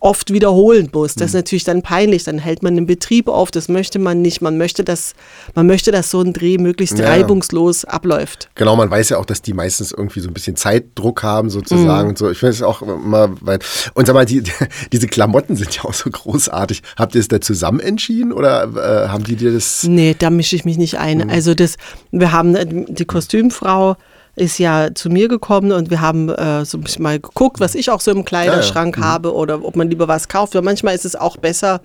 oft 0.00 0.32
wiederholen 0.32 0.88
muss. 0.92 1.14
Das 1.14 1.28
ist 1.30 1.34
natürlich 1.34 1.64
dann 1.64 1.82
peinlich. 1.82 2.24
Dann 2.24 2.38
hält 2.38 2.62
man 2.62 2.74
den 2.76 2.86
Betrieb 2.86 3.28
auf. 3.28 3.50
Das 3.50 3.68
möchte 3.68 3.98
man 3.98 4.22
nicht. 4.22 4.40
Man 4.40 4.56
möchte, 4.58 4.84
dass, 4.84 5.14
man 5.54 5.66
möchte, 5.66 5.90
dass 5.90 6.10
so 6.10 6.20
ein 6.20 6.32
Dreh 6.32 6.58
möglichst 6.58 6.98
Ja, 6.98 7.08
reibungslos 7.08 7.84
abläuft. 7.84 8.48
Genau, 8.54 8.76
man 8.76 8.90
weiß 8.90 9.08
ja 9.10 9.18
auch, 9.18 9.24
dass 9.26 9.42
die 9.42 9.52
meistens 9.52 9.92
irgendwie 9.92 10.20
so 10.20 10.28
ein 10.28 10.34
bisschen 10.34 10.56
Zeitdruck 10.56 11.22
haben 11.22 11.50
sozusagen 11.50 12.04
Mhm. 12.04 12.08
und 12.10 12.18
so. 12.18 12.30
Ich 12.30 12.38
finde 12.38 12.52
es 12.52 12.62
auch 12.62 12.82
immer, 12.82 13.30
weil, 13.40 13.58
und 13.94 14.06
sag 14.06 14.14
mal, 14.14 14.24
die, 14.26 14.42
diese 14.92 15.06
Klamotten 15.08 15.56
sind 15.56 15.74
ja 15.76 15.84
auch 15.84 15.94
so 15.94 16.08
großartig. 16.10 16.82
Habt 16.96 17.14
ihr 17.14 17.20
es 17.20 17.28
da 17.28 17.40
zusammen 17.40 17.80
entschieden 17.80 18.32
oder 18.32 18.64
äh, 19.04 19.08
haben 19.08 19.24
die 19.24 19.36
dir 19.36 19.52
das? 19.52 19.84
Nee, 19.84 20.14
da 20.18 20.30
mische 20.30 20.54
ich 20.56 20.64
mich 20.64 20.78
nicht 20.78 20.98
ein. 20.98 21.28
Also 21.30 21.54
das, 21.54 21.76
wir 22.12 22.32
haben 22.32 22.54
äh, 22.54 22.66
die 22.88 23.04
Kostümfrau 23.04 23.96
ist 24.38 24.58
ja 24.58 24.94
zu 24.94 25.10
mir 25.10 25.28
gekommen 25.28 25.72
und 25.72 25.90
wir 25.90 26.00
haben 26.00 26.28
äh, 26.28 26.64
so 26.64 26.78
ein 26.78 26.82
bisschen 26.82 27.02
mal 27.02 27.18
geguckt, 27.18 27.60
was 27.60 27.74
ich 27.74 27.90
auch 27.90 28.00
so 28.00 28.10
im 28.10 28.24
Kleiderschrank 28.24 28.98
habe 28.98 29.34
oder 29.34 29.64
ob 29.64 29.76
man 29.76 29.90
lieber 29.90 30.08
was 30.08 30.28
kauft. 30.28 30.54
Weil 30.54 30.62
manchmal 30.62 30.94
ist 30.94 31.04
es 31.04 31.16
auch 31.16 31.36
besser, 31.36 31.80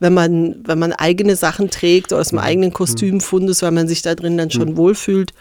wenn 0.00 0.14
man, 0.14 0.56
wenn 0.64 0.78
man 0.78 0.92
eigene 0.92 1.36
Sachen 1.36 1.70
trägt 1.70 2.12
oder 2.12 2.20
aus 2.20 2.28
dem 2.28 2.38
eigenen 2.38 2.72
Kostümfund 2.72 3.48
ist, 3.50 3.62
weil 3.62 3.72
man 3.72 3.88
sich 3.88 4.02
da 4.02 4.14
drin 4.14 4.38
dann 4.38 4.50
schon 4.50 4.76
wohlfühlt. 4.76 5.32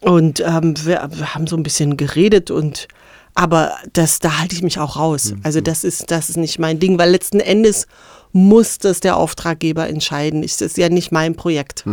Und 0.00 0.40
ähm, 0.40 0.74
wir, 0.84 1.08
wir 1.12 1.34
haben 1.34 1.46
so 1.46 1.56
ein 1.56 1.62
bisschen 1.62 1.96
geredet 1.96 2.50
und 2.50 2.88
aber 3.36 3.72
das, 3.92 4.18
da 4.18 4.38
halte 4.38 4.54
ich 4.56 4.62
mich 4.62 4.78
auch 4.80 4.96
raus. 4.96 5.34
Also 5.44 5.60
das 5.60 5.84
ist, 5.84 6.10
das 6.10 6.28
ist 6.30 6.36
nicht 6.36 6.58
mein 6.58 6.78
Ding, 6.80 6.98
weil 6.98 7.10
letzten 7.10 7.38
Endes 7.40 7.86
muss 8.32 8.76
das 8.78 9.00
der 9.00 9.16
Auftraggeber 9.16 9.88
entscheiden. 9.88 10.42
Ich- 10.42 10.52
Das 10.56 10.62
ist 10.72 10.76
ja 10.78 10.88
nicht 10.90 11.10
mein 11.12 11.36
Projekt. 11.36 11.84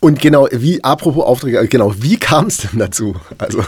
Und 0.00 0.18
genau, 0.20 0.48
wie, 0.50 0.82
apropos 0.82 1.24
Aufträge, 1.24 1.58
äh, 1.58 1.66
genau, 1.66 1.92
wie 1.98 2.16
kam 2.16 2.46
es 2.46 2.58
denn 2.58 2.78
dazu? 2.78 3.14
Also, 3.36 3.62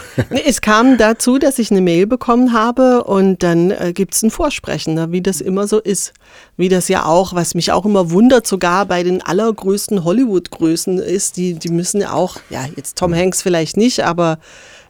Es 0.45 0.61
kam 0.61 0.97
dazu, 0.97 1.37
dass 1.37 1.59
ich 1.59 1.69
eine 1.69 1.81
Mail 1.81 2.07
bekommen 2.07 2.53
habe 2.53 3.03
und 3.03 3.43
dann 3.43 3.69
äh, 3.71 3.91
gibt 3.93 4.15
es 4.15 4.23
ein 4.23 4.31
Vorsprechen, 4.31 4.95
ne, 4.95 5.11
wie 5.11 5.21
das 5.21 5.41
immer 5.41 5.67
so 5.67 5.79
ist. 5.79 6.13
Wie 6.57 6.69
das 6.69 6.87
ja 6.87 7.05
auch, 7.05 7.35
was 7.35 7.53
mich 7.53 7.71
auch 7.71 7.85
immer 7.85 8.09
wundert, 8.09 8.47
sogar 8.47 8.85
bei 8.87 9.03
den 9.03 9.21
allergrößten 9.21 10.03
Hollywood-Größen 10.03 10.97
ist, 10.99 11.37
die, 11.37 11.53
die 11.55 11.69
müssen 11.69 12.01
ja 12.01 12.13
auch, 12.13 12.37
ja, 12.49 12.65
jetzt 12.75 12.97
Tom 12.97 13.13
Hanks 13.13 13.41
vielleicht 13.43 13.77
nicht, 13.77 14.03
aber 14.03 14.39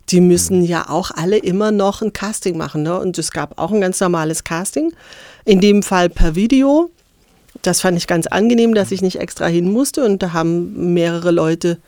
die 0.10 0.22
müssen 0.22 0.64
ja 0.64 0.90
auch 0.90 1.12
alle 1.12 1.38
immer 1.38 1.72
noch 1.72 2.02
ein 2.02 2.14
Casting 2.14 2.58
machen. 2.58 2.84
Ne? 2.84 3.00
Und 3.00 3.18
es 3.18 3.32
gab 3.32 3.58
auch 3.60 3.72
ein 3.72 3.82
ganz 3.82 4.00
normales 4.00 4.44
Casting, 4.44 4.94
in 5.46 5.60
dem 5.62 5.84
Fall 5.84 6.10
per 6.10 6.36
Video. 6.36 6.90
Das 7.62 7.82
fand 7.82 7.98
ich 7.98 8.08
ganz 8.08 8.28
angenehm, 8.28 8.74
dass 8.74 8.92
ich 8.92 9.02
nicht 9.02 9.20
extra 9.20 9.46
hin 9.46 9.72
musste 9.72 10.04
und 10.04 10.22
da 10.22 10.34
haben 10.34 10.94
mehrere 10.94 11.32
Leute 11.32 11.80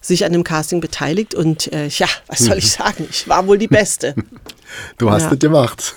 sich 0.00 0.24
an 0.24 0.32
dem 0.32 0.44
Casting 0.44 0.80
beteiligt 0.80 1.34
und 1.34 1.72
äh, 1.72 1.88
ja, 1.88 2.06
was 2.28 2.40
soll 2.40 2.58
ich 2.58 2.70
sagen? 2.72 3.08
Ich 3.10 3.26
war 3.28 3.46
wohl 3.46 3.58
die 3.58 3.66
Beste. 3.66 4.14
du 4.98 5.10
hast 5.10 5.24
Ja. 5.24 5.34
gemacht. 5.34 5.94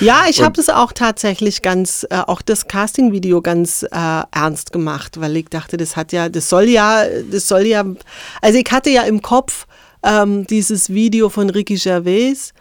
Ja, 0.00 0.24
ich 0.30 0.40
habe 0.42 0.54
das 0.56 0.68
auch 0.70 0.92
tatsächlich 0.92 1.60
ganz, 1.60 2.06
äh, 2.10 2.16
auch 2.16 2.40
das 2.40 2.68
Casting-Video 2.68 3.42
ganz 3.42 3.82
äh, 3.82 3.88
ernst 4.32 4.72
gemacht, 4.72 5.20
weil 5.20 5.36
ich 5.36 5.48
dachte, 5.50 5.76
das 5.76 5.96
hat 5.96 6.12
ja, 6.12 6.28
das 6.28 6.48
soll 6.48 6.64
ja, 6.68 7.04
das 7.30 7.46
soll 7.46 7.66
ja, 7.66 7.84
also 8.40 8.58
ich 8.58 8.70
hatte 8.70 8.88
ja 8.90 9.02
im 9.02 9.20
Kopf 9.20 9.66
ähm, 10.04 10.46
dieses 10.46 10.90
Video 10.90 11.28
von 11.28 11.50
Ricky 11.50 11.76
Gervais, 11.76 12.52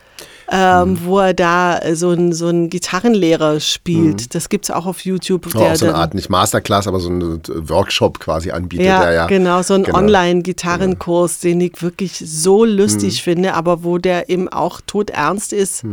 ähm, 0.51 0.97
wo 1.03 1.19
er 1.19 1.33
da 1.33 1.79
so 1.95 2.09
einen 2.09 2.33
so 2.33 2.47
einen 2.47 2.69
Gitarrenlehrer 2.69 3.59
spielt. 3.59 4.35
Das 4.35 4.49
gibt 4.49 4.65
es 4.65 4.71
auch 4.71 4.85
auf 4.85 5.01
YouTube. 5.05 5.47
Oh, 5.55 5.59
auch 5.59 5.75
so 5.75 5.85
eine 5.85 5.95
Art, 5.95 6.13
nicht 6.13 6.29
Masterclass, 6.29 6.87
aber 6.87 6.99
so 6.99 7.09
einen 7.09 7.41
Workshop 7.69 8.19
quasi 8.19 8.51
anbietet. 8.51 8.85
Ja, 8.85 9.03
der, 9.03 9.13
ja. 9.13 9.27
genau, 9.27 9.61
so 9.61 9.73
ein 9.73 9.83
Genau. 9.83 9.97
Online-Gitarrenkurs, 9.99 11.39
den 11.39 11.61
ich 11.61 11.81
wirklich 11.81 12.17
so 12.25 12.65
lustig 12.65 13.17
Hm. 13.17 13.23
finde, 13.23 13.53
aber 13.53 13.83
wo 13.83 13.97
der 13.97 14.29
eben 14.29 14.47
auch 14.49 14.81
todernst 14.85 15.53
ist. 15.53 15.83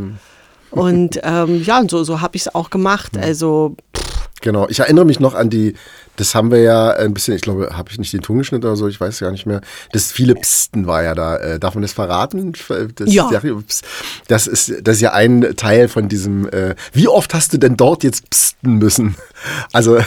Und 0.71 1.21
ähm, 1.23 1.63
ja, 1.65 1.83
so, 1.89 2.05
so 2.05 2.21
habe 2.21 2.37
ich 2.37 2.43
es 2.43 2.55
auch 2.55 2.71
gemacht. 2.71 3.17
Hm. 3.17 3.23
Also, 3.23 3.77
Genau, 4.43 4.67
ich 4.69 4.81
erinnere 4.81 5.05
mich 5.05 5.21
noch 5.21 5.35
an 5.35 5.51
die, 5.51 5.75
das 6.17 6.35
haben 6.35 6.51
wir 6.51 6.61
ja 6.61 6.91
ein 6.93 7.13
bisschen, 7.15 7.35
ich 7.35 7.43
glaube, 7.43 7.77
habe 7.77 7.91
ich 7.91 7.99
nicht 7.99 8.13
den 8.13 8.23
Ton 8.23 8.39
geschnitten 8.39 8.65
oder 8.67 8.77
so, 8.77 8.89
ich 8.89 8.99
weiß 9.01 9.21
gar 9.21 9.31
nicht 9.31 9.45
mehr. 9.47 9.61
Das 9.93 10.11
viele 10.13 10.35
Psten 10.35 10.87
war 10.87 11.03
ja 11.03 11.15
da. 11.15 11.37
Äh, 11.37 11.59
darf 11.59 11.75
man 11.75 11.83
das 11.83 11.93
verraten? 11.93 12.53
Das, 12.97 13.13
Ja. 13.13 13.31
Das 14.29 14.47
ist, 14.47 14.73
das 14.83 14.97
ist 14.97 15.01
ja 15.03 15.13
ein 15.13 15.55
Teil 15.57 15.89
von 15.89 16.09
diesem, 16.09 16.49
äh, 16.49 16.75
wie 16.93 17.09
oft 17.09 17.35
hast 17.35 17.53
du 17.53 17.59
denn 17.59 17.77
dort 17.77 18.03
jetzt 18.03 18.31
psten 18.31 18.75
müssen? 18.79 19.15
Also, 19.73 19.99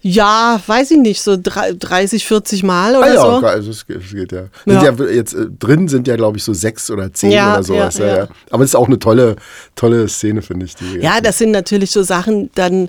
Ja, 0.00 0.60
weiß 0.64 0.92
ich 0.92 0.98
nicht, 0.98 1.20
so 1.22 1.36
drei- 1.40 1.72
30, 1.72 2.24
40 2.24 2.62
Mal 2.62 2.94
oder 2.94 3.06
Ah 3.06 3.08
ja, 3.14 3.20
so. 3.40 3.46
also 3.46 3.70
es, 3.72 3.84
geht- 3.84 3.96
es 4.04 4.12
geht 4.12 4.30
ja. 4.32 4.44
Ja. 4.64 4.84
ja. 4.84 5.04
jetzt 5.10 5.34
äh, 5.34 5.46
drin 5.58 5.88
sind 5.88 6.06
ja, 6.06 6.14
glaube 6.14 6.36
ich, 6.38 6.44
so 6.44 6.52
sechs 6.54 6.88
oder 6.90 7.12
zehn 7.12 7.32
Ja, 7.32 7.54
oder 7.54 7.62
sowas. 7.64 7.98
ja. 7.98 8.28
Aber 8.50 8.62
es 8.62 8.70
ist 8.70 8.74
auch 8.76 8.86
eine 8.86 9.00
tolle, 9.00 9.34
tolle 9.74 10.06
Szene, 10.08 10.42
finde 10.42 10.66
ich. 10.66 10.74
Ja, 11.02 11.20
das 11.20 11.38
sind 11.38 11.50
natürlich 11.50 11.90
so 11.90 12.04
Sachen, 12.04 12.48
dann 12.54 12.88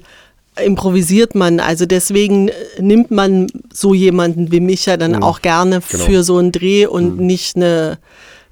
improvisiert 0.63 1.35
man. 1.35 1.59
Also 1.59 1.85
deswegen 1.85 2.49
äh, 2.49 2.53
nimmt 2.79 3.11
man 3.11 3.47
so 3.73 3.93
jemanden 3.93 4.51
wie 4.51 4.59
mich 4.59 4.85
ja 4.85 4.97
dann 4.97 5.21
auch 5.23 5.41
gerne 5.41 5.81
Genau. 5.89 6.03
für 6.03 6.23
so 6.23 6.37
einen 6.37 6.51
Dreh 6.51 6.85
und 6.85 7.19
nicht 7.19 7.55
eine, 7.55 7.97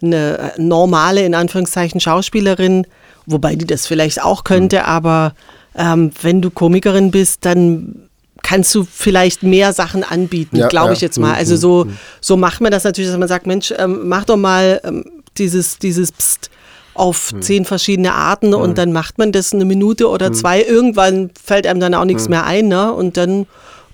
eine 0.01 0.53
normale, 0.57 1.25
in 1.25 1.35
Anführungszeichen, 1.35 1.99
Schauspielerin, 1.99 2.85
wobei 3.25 3.55
die 3.55 3.65
das 3.65 3.87
vielleicht 3.87 4.21
auch 4.23 4.43
könnte, 4.43 4.85
aber 4.85 5.33
ähm, 5.75 6.11
wenn 6.21 6.41
du 6.41 6.49
Komikerin 6.49 7.11
bist, 7.11 7.45
dann 7.45 8.03
kannst 8.43 8.73
du 8.73 8.85
vielleicht 8.89 9.43
mehr 9.43 9.73
Sachen 9.73 10.03
anbieten, 10.03 10.55
Ja, 10.57 10.67
glaube 10.69 10.87
ja. 10.87 10.93
ich 10.93 11.01
jetzt 11.01 11.19
mal. 11.19 11.31
Mhm, 11.33 11.37
Also 11.37 11.55
so, 11.57 11.87
so 12.21 12.37
macht 12.37 12.61
man 12.61 12.71
das 12.71 12.83
natürlich, 12.83 13.09
dass 13.09 13.19
man 13.19 13.27
sagt, 13.27 13.45
Mensch, 13.47 13.73
ähm, 13.77 14.07
mach 14.07 14.23
doch 14.25 14.37
mal 14.37 14.79
ähm, 14.83 15.03
dieses, 15.37 15.77
dieses 15.79 16.11
Psst 16.11 16.49
auf 16.97 17.31
Hm. 17.31 17.41
zehn 17.41 17.65
verschiedene 17.65 18.13
Arten 18.13 18.53
und 18.53 18.77
dann 18.77 18.91
macht 18.91 19.17
man 19.17 19.31
das 19.31 19.53
eine 19.53 19.65
Minute 19.65 20.09
oder 20.09 20.31
zwei. 20.33 20.61
Irgendwann 20.63 21.29
fällt 21.43 21.67
einem 21.67 21.79
dann 21.79 21.93
auch 21.93 22.01
Hm. 22.01 22.07
nichts 22.07 22.27
mehr 22.29 22.45
ein, 22.45 22.67
ne? 22.67 22.91
Und 22.93 23.17
dann 23.17 23.45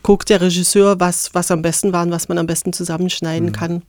guckt 0.02 0.30
der 0.30 0.42
Regisseur, 0.42 1.00
was, 1.00 1.30
was 1.34 1.50
am 1.52 1.62
besten 1.62 1.94
war 1.94 2.04
und 2.04 2.12
was 2.12 2.28
man 2.28 2.38
am 2.38 2.46
besten 2.48 2.74
zusammenschneiden 2.74 3.48
Hm. 3.48 3.54
kann. 3.54 3.82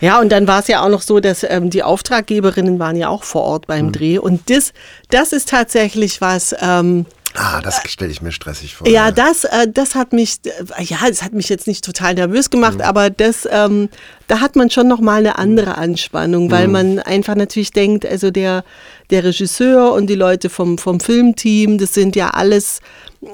Ja, 0.00 0.20
und 0.20 0.32
dann 0.32 0.48
war 0.48 0.58
es 0.58 0.66
ja 0.66 0.84
auch 0.84 0.88
noch 0.88 1.02
so, 1.02 1.20
dass 1.20 1.44
ähm, 1.48 1.70
die 1.70 1.84
Auftraggeberinnen 1.84 2.80
waren 2.80 2.96
ja 2.96 3.08
auch 3.08 3.22
vor 3.22 3.42
Ort 3.42 3.62
Hm. 3.62 3.68
beim 3.68 3.92
Dreh. 3.92 4.18
Und 4.18 4.50
das, 4.50 4.72
das 5.10 5.32
ist 5.32 5.48
tatsächlich 5.48 6.20
was, 6.20 6.54
ähm, 6.60 7.06
Ah, 7.34 7.60
das 7.62 7.80
stelle 7.88 8.10
ich 8.10 8.20
mir 8.20 8.30
stressig 8.32 8.74
vor. 8.74 8.86
ja, 8.88 9.10
das, 9.10 9.44
äh, 9.44 9.66
das 9.72 9.94
hat 9.94 10.12
mich, 10.12 10.36
äh, 10.44 10.82
ja, 10.82 10.98
das 11.08 11.22
hat 11.22 11.32
mich 11.32 11.48
jetzt 11.48 11.66
nicht 11.66 11.84
total 11.84 12.14
nervös 12.14 12.50
gemacht, 12.50 12.76
Mhm. 12.76 12.80
aber 12.82 13.08
das, 13.10 13.48
ähm, 13.50 13.88
da 14.28 14.40
hat 14.40 14.54
man 14.56 14.68
schon 14.70 14.86
noch 14.88 15.00
mal 15.00 15.18
eine 15.20 15.38
andere 15.38 15.76
Anspannung, 15.78 16.50
weil 16.50 16.66
Mhm. 16.66 16.72
man 16.72 16.98
einfach 17.00 17.34
natürlich 17.34 17.70
denkt, 17.70 18.04
also 18.04 18.30
der, 18.30 18.64
der 19.10 19.24
Regisseur 19.24 19.92
und 19.92 20.08
die 20.08 20.14
Leute 20.14 20.50
vom, 20.50 20.76
vom 20.78 21.00
Filmteam, 21.00 21.78
das 21.78 21.94
sind 21.94 22.16
ja 22.16 22.30
alles 22.30 22.80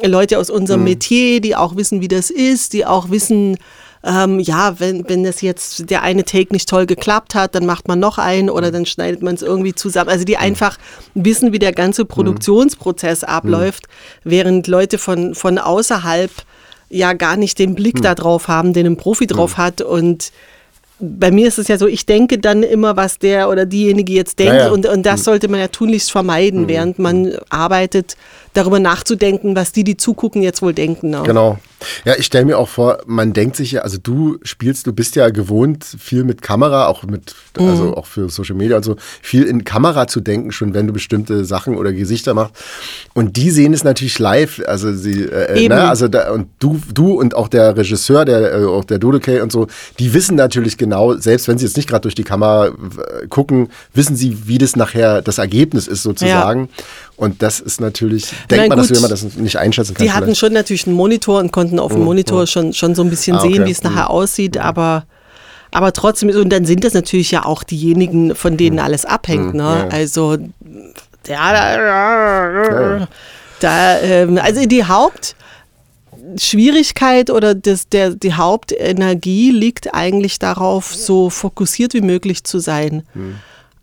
Leute 0.05 0.39
aus 0.39 0.49
Mhm. 0.49 0.55
unserem 0.57 0.85
Metier, 0.85 1.41
die 1.41 1.57
auch 1.57 1.75
wissen, 1.77 2.01
wie 2.01 2.09
das 2.09 2.31
ist, 2.31 2.73
die 2.75 2.87
auch 2.87 3.11
wissen, 3.11 3.57
ähm, 4.05 4.39
ja, 4.39 4.79
wenn, 4.79 5.09
wenn 5.09 5.25
das 5.25 5.41
jetzt 5.41 5.91
der 5.91 6.03
eine 6.03 6.25
Take 6.25 6.53
nicht 6.53 6.69
toll 6.69 6.87
geklappt 6.87 7.35
hat, 7.35 7.55
dann 7.55 7.67
macht 7.67 7.89
man 7.89 7.99
noch 7.99 8.19
einen 8.19 8.45
Mhm. 8.47 8.53
oder 8.53 8.71
dann 8.71 8.87
schneidet 8.87 9.23
man 9.23 9.35
es 9.35 9.43
irgendwie 9.43 9.75
zusammen. 9.75 10.09
Also 10.11 10.25
die 10.25 10.37
einfach 10.37 10.79
wissen, 11.15 11.53
wie 11.53 11.59
der 11.59 11.73
ganze 11.73 12.03
Mhm. 12.05 12.09
Produktionsprozess 12.09 13.25
abläuft, 13.25 13.87
während 14.25 14.67
Leute 14.69 14.99
von, 14.99 15.35
von 15.35 15.59
außerhalb 15.59 16.31
ja 16.91 17.13
gar 17.13 17.37
nicht 17.37 17.59
den 17.59 17.71
Mhm. 17.71 17.75
Blick 17.75 18.03
da 18.03 18.15
drauf 18.15 18.49
haben, 18.49 18.73
den 18.73 18.87
ein 18.87 18.97
Profi 18.97 19.27
drauf 19.27 19.57
hat 19.59 19.81
und 19.83 20.33
bei 21.01 21.31
mir 21.31 21.47
ist 21.47 21.59
es 21.59 21.69
ja 21.69 21.79
so, 21.79 21.87
ich 21.87 22.07
denke 22.07 22.39
dann 22.39 22.65
immer, 22.65 22.97
was 22.97 23.21
der 23.21 23.49
oder 23.51 23.67
diejenige 23.67 24.13
jetzt 24.13 24.41
denkt 24.41 24.55
Ja, 24.55 24.67
ja. 24.67 24.71
Und, 24.73 24.85
und 24.85 25.07
das 25.07 25.23
sollte 25.23 25.47
man 25.47 25.61
ja 25.61 25.69
tunlichst 25.69 26.11
vermeiden, 26.11 26.67
während 26.67 26.99
man 26.99 27.35
arbeitet, 27.51 28.17
darüber 28.55 28.81
nachzudenken, 28.81 29.55
was 29.57 29.73
die, 29.73 29.85
die 29.85 29.97
zugucken, 29.97 30.43
jetzt 30.43 30.63
wohl 30.63 30.73
denken. 30.75 31.11
Ne? 31.11 31.23
Genau. 31.25 31.59
Ja, 32.05 32.15
ich 32.19 32.27
stelle 32.27 32.45
mir 32.45 32.59
auch 32.59 32.69
vor, 32.69 32.99
man 33.07 33.33
denkt 33.33 33.55
sich 33.55 33.73
ja, 33.73 33.83
also 33.83 33.99
du 34.03 34.39
spielst, 34.43 34.87
du 34.87 34.93
bist 34.93 35.15
ja 35.15 35.29
gewohnt, 35.31 35.85
viel 35.85 36.25
mit 36.25 36.43
Kamera, 36.43 36.89
auch 36.89 37.05
mit, 37.05 37.35
Mhm. 37.59 37.69
also 37.69 37.97
auch 37.97 38.07
für 38.07 38.29
Social 38.31 38.57
Media 38.57 38.77
und 38.77 38.85
so, 38.85 38.97
viel 39.23 39.45
in 39.45 39.65
Kamera 39.65 40.09
zu 40.09 40.21
denken, 40.21 40.51
schon 40.51 40.75
wenn 40.75 40.87
du 40.89 40.93
bestimmte 40.93 41.45
Sachen 41.45 41.77
oder 41.77 41.93
Gesichter 41.93 42.35
machst. 42.35 42.55
Und 43.15 43.37
die 43.37 43.51
sehen 43.51 43.73
es 43.75 43.85
natürlich 43.85 44.19
live, 44.19 44.61
also 44.67 44.93
sie, 44.93 45.23
äh, 45.23 45.65
Eben. 45.65 45.75
ne, 45.75 45.89
also 45.89 46.09
da, 46.09 46.33
und 46.33 46.49
du, 46.59 46.81
du 46.93 47.13
und 47.13 47.35
auch 47.35 47.49
der 47.49 47.77
Regisseur, 47.77 48.25
der, 48.25 48.55
äh, 48.55 48.65
auch 48.65 48.85
der 48.85 48.99
Dodekay 48.99 49.41
und 49.41 49.53
so, 49.53 49.69
die 50.01 50.13
wissen 50.15 50.37
natürlich 50.37 50.79
genau, 50.79 51.15
selbst 51.15 51.47
wenn 51.49 51.59
sie 51.59 51.65
jetzt 51.67 51.77
nicht 51.77 51.89
gerade 51.89 52.03
durch 52.03 52.15
die 52.15 52.25
Kamera 52.25 52.67
äh, 52.69 53.27
gucken, 53.29 53.69
wissen 53.95 54.17
sie, 54.17 54.49
wie 54.49 54.59
das 54.59 54.75
nachher 54.77 55.23
das 55.23 55.39
Ergebnis 55.39 55.87
ist 55.87 56.03
sozusagen. 56.03 56.69
Und 57.19 57.43
das 57.43 57.59
ist 57.59 57.81
natürlich, 57.81 58.33
denkt 58.49 58.69
man, 58.69 58.79
dass 58.79 58.87
gut, 58.87 58.95
wenn 58.97 59.03
man 59.03 59.11
das 59.11 59.25
nicht 59.37 59.57
einschätzen 59.57 59.95
kann. 59.95 60.07
Die 60.07 60.13
hatten 60.13 60.27
vielleicht. 60.27 60.39
schon 60.39 60.53
natürlich 60.53 60.87
einen 60.87 60.95
Monitor 60.95 61.41
und 61.41 61.51
konnten 61.51 61.81
auf 61.81 61.93
dem 61.93 62.05
Monitor 62.05 62.47
schon, 62.47 62.73
schon 62.73 62.95
so 62.95 63.03
ein 63.03 63.11
bisschen 63.11 63.37
Ah, 63.37 63.41
okay. 63.41 63.55
sehen, 63.55 63.67
wie 63.67 63.73
es 63.73 63.83
nachher 63.83 64.09
aussieht, 64.09 64.57
aber, 64.57 65.05
aber 65.73 65.93
trotzdem, 65.93 66.31
und 66.31 66.51
dann 66.51 66.65
sind 66.65 66.85
das 66.85 66.95
natürlich 66.95 67.33
ja 67.33 67.45
auch 67.45 67.65
diejenigen, 67.65 68.37
von 68.37 68.57
denen 68.57 68.79
alles 68.79 69.05
abhängt. 69.05 69.55
Ne? 69.55 69.63
ja. 69.63 69.89
Also, 69.89 70.37
ja, 71.27 71.53
da, 71.53 73.09
da 73.59 73.99
ähm, 74.01 74.39
also 74.41 74.65
die 74.65 74.85
Hauptschwierigkeit 74.85 77.31
oder 77.31 77.57
das, 77.57 77.89
der, 77.89 78.11
die 78.11 78.35
Hauptenergie 78.35 79.51
liegt 79.51 79.93
eigentlich 79.93 80.39
darauf, 80.39 80.95
so 80.95 81.31
fokussiert 81.31 81.95
wie 81.95 82.01
möglich 82.01 82.45
zu 82.45 82.61
sein. 82.61 83.03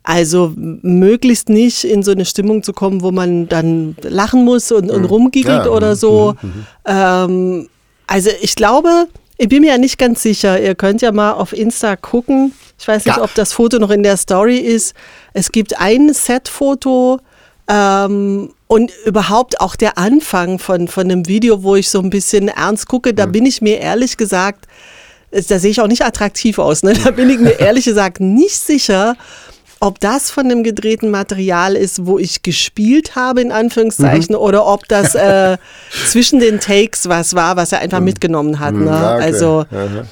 Also 0.08 0.52
möglichst 0.56 1.48
nicht 1.48 1.82
in 1.82 2.04
so 2.04 2.12
eine 2.12 2.24
Stimmung 2.24 2.62
zu 2.62 2.72
kommen, 2.72 3.02
wo 3.02 3.10
man 3.10 3.48
dann 3.48 3.96
lachen 4.02 4.44
muss 4.44 4.70
und, 4.70 4.88
und 4.88 5.04
rumgiggelt 5.04 5.64
Ja, 5.64 5.70
oder 5.70 5.96
so. 5.96 6.36
Ähm, 6.86 7.68
also 8.06 8.30
ich 8.40 8.54
glaube, 8.54 9.08
ich 9.36 9.48
bin 9.48 9.62
mir 9.62 9.72
ja 9.72 9.78
nicht 9.78 9.98
ganz 9.98 10.22
sicher. 10.22 10.60
Ihr 10.62 10.76
könnt 10.76 11.02
ja 11.02 11.10
mal 11.10 11.32
auf 11.32 11.52
Insta 11.52 11.96
gucken. 11.96 12.52
Ich 12.78 12.86
weiß 12.86 13.04
nicht, 13.04 13.16
Ja. 13.16 13.22
ob 13.24 13.34
das 13.34 13.52
Foto 13.52 13.80
noch 13.80 13.90
in 13.90 14.04
der 14.04 14.16
Story 14.16 14.58
ist. 14.58 14.94
Es 15.32 15.50
gibt 15.50 15.80
ein 15.80 16.14
Set-Foto 16.14 17.18
ähm, 17.68 18.50
und 18.68 18.92
überhaupt 19.06 19.60
auch 19.60 19.74
der 19.74 19.98
Anfang 19.98 20.60
von, 20.60 20.86
von 20.86 21.02
einem 21.10 21.26
Video, 21.26 21.64
wo 21.64 21.74
ich 21.74 21.88
so 21.90 21.98
ein 21.98 22.10
bisschen 22.10 22.46
ernst 22.46 22.86
gucke. 22.86 23.12
Da 23.12 23.26
bin 23.26 23.44
ich 23.44 23.60
mir 23.60 23.78
ehrlich 23.80 24.16
gesagt, 24.16 24.66
da 25.32 25.58
sehe 25.58 25.72
ich 25.72 25.80
auch 25.80 25.88
nicht 25.88 26.04
attraktiv 26.04 26.60
aus. 26.60 26.84
Ne? 26.84 26.92
Da 26.92 27.10
bin 27.10 27.28
ich 27.28 27.40
mir 27.40 27.50
ehrlich 27.58 27.86
gesagt 27.86 28.20
nicht 28.20 28.56
sicher, 28.56 29.16
ob 29.80 30.00
das 30.00 30.30
von 30.30 30.48
dem 30.48 30.62
gedrehten 30.64 31.10
Material 31.10 31.76
ist, 31.76 32.06
wo 32.06 32.18
ich 32.18 32.42
gespielt 32.42 33.14
habe, 33.16 33.40
in 33.42 33.52
Anführungszeichen, 33.52 34.34
Mhm. 34.34 34.40
oder 34.40 34.66
ob 34.66 34.88
das 34.88 35.14
äh, 35.14 35.58
zwischen 36.08 36.40
den 36.40 36.60
Takes 36.60 37.08
was 37.08 37.34
war, 37.34 37.56
was 37.56 37.72
er 37.72 37.80
einfach 37.80 38.00
mitgenommen 38.00 38.58
hat. 38.58 38.72
Ne? 38.74 38.80
Mhm. 38.80 38.86
Ja, 38.86 39.14
okay. 39.16 39.24
Also, 39.24 39.64
Aha. 39.70 40.04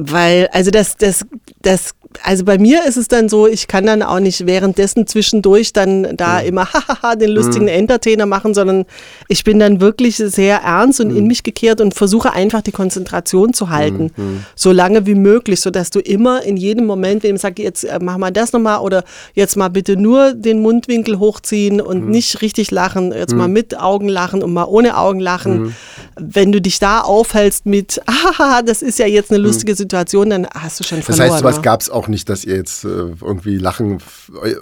Weil, 0.00 0.48
also 0.52 0.70
das, 0.70 0.96
das, 0.96 1.24
das, 1.62 1.94
also 2.22 2.44
bei 2.44 2.58
mir 2.58 2.84
ist 2.86 2.96
es 2.96 3.08
dann 3.08 3.28
so, 3.28 3.46
ich 3.46 3.68
kann 3.68 3.86
dann 3.86 4.02
auch 4.02 4.18
nicht 4.18 4.46
währenddessen 4.46 5.06
zwischendurch 5.06 5.72
dann 5.72 6.16
da 6.16 6.40
immer 6.40 6.66
hahaha 6.72 7.14
den 7.16 7.30
lustigen 7.30 7.68
Entertainer 7.68 8.26
machen, 8.26 8.54
sondern 8.54 8.86
ich 9.28 9.44
bin 9.44 9.58
dann 9.58 9.80
wirklich 9.80 10.16
sehr 10.16 10.58
ernst 10.58 11.00
und 11.00 11.14
in 11.14 11.26
mich 11.26 11.42
gekehrt 11.42 11.80
und 11.80 11.94
versuche 11.94 12.32
einfach 12.32 12.62
die 12.62 12.72
Konzentration 12.72 13.52
zu 13.52 13.70
halten, 13.70 14.10
so 14.54 14.72
lange 14.72 15.06
wie 15.06 15.14
möglich, 15.14 15.60
sodass 15.60 15.90
du 15.90 16.00
immer 16.00 16.42
in 16.42 16.56
jedem 16.56 16.86
Moment, 16.86 17.22
wenn 17.22 17.28
jemand 17.28 17.40
sagt, 17.42 17.58
jetzt 17.58 17.84
äh, 17.84 17.98
mach 18.00 18.18
mal 18.18 18.30
das 18.30 18.52
nochmal 18.52 18.80
oder 18.80 19.04
jetzt 19.34 19.56
mal 19.56 19.68
bitte 19.68 19.96
nur 19.96 20.34
den 20.34 20.60
Mundwinkel 20.60 21.18
hochziehen 21.18 21.80
und 21.80 22.08
nicht 22.08 22.42
richtig 22.42 22.70
lachen, 22.70 23.12
jetzt 23.12 23.34
mal 23.34 23.48
mit 23.48 23.78
Augen 23.78 24.08
lachen 24.08 24.42
und 24.42 24.52
mal 24.52 24.64
ohne 24.64 24.96
Augen 24.96 25.20
lachen. 25.20 25.74
Wenn 26.18 26.52
du 26.52 26.60
dich 26.60 26.78
da 26.78 27.00
aufhältst 27.00 27.66
mit, 27.66 28.00
haha, 28.38 28.62
das 28.62 28.82
ist 28.82 28.98
ja 28.98 29.06
jetzt 29.06 29.30
eine 29.30 29.38
lustige 29.38 29.74
Situation, 29.74 29.89
dann 29.92 30.46
hast 30.54 30.80
du 30.80 30.84
schon 30.84 30.98
Das 30.98 31.06
verloren. 31.06 31.30
heißt, 31.32 31.38
sowas 31.40 31.56
ne? 31.56 31.62
gab 31.62 31.80
es 31.80 31.90
auch 31.90 32.08
nicht, 32.08 32.28
dass 32.28 32.44
ihr 32.44 32.56
jetzt 32.56 32.84
äh, 32.84 32.88
irgendwie 32.88 33.58
Lachen, 33.58 33.98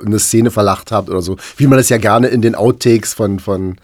eine 0.04 0.18
Szene 0.18 0.50
verlacht 0.50 0.92
habt 0.92 1.08
oder 1.10 1.22
so, 1.22 1.36
wie 1.56 1.66
man 1.66 1.78
das 1.78 1.88
ja 1.88 1.98
gerne 1.98 2.28
in 2.28 2.42
den 2.42 2.54
Outtakes 2.54 3.14
von, 3.14 3.38
von 3.40 3.76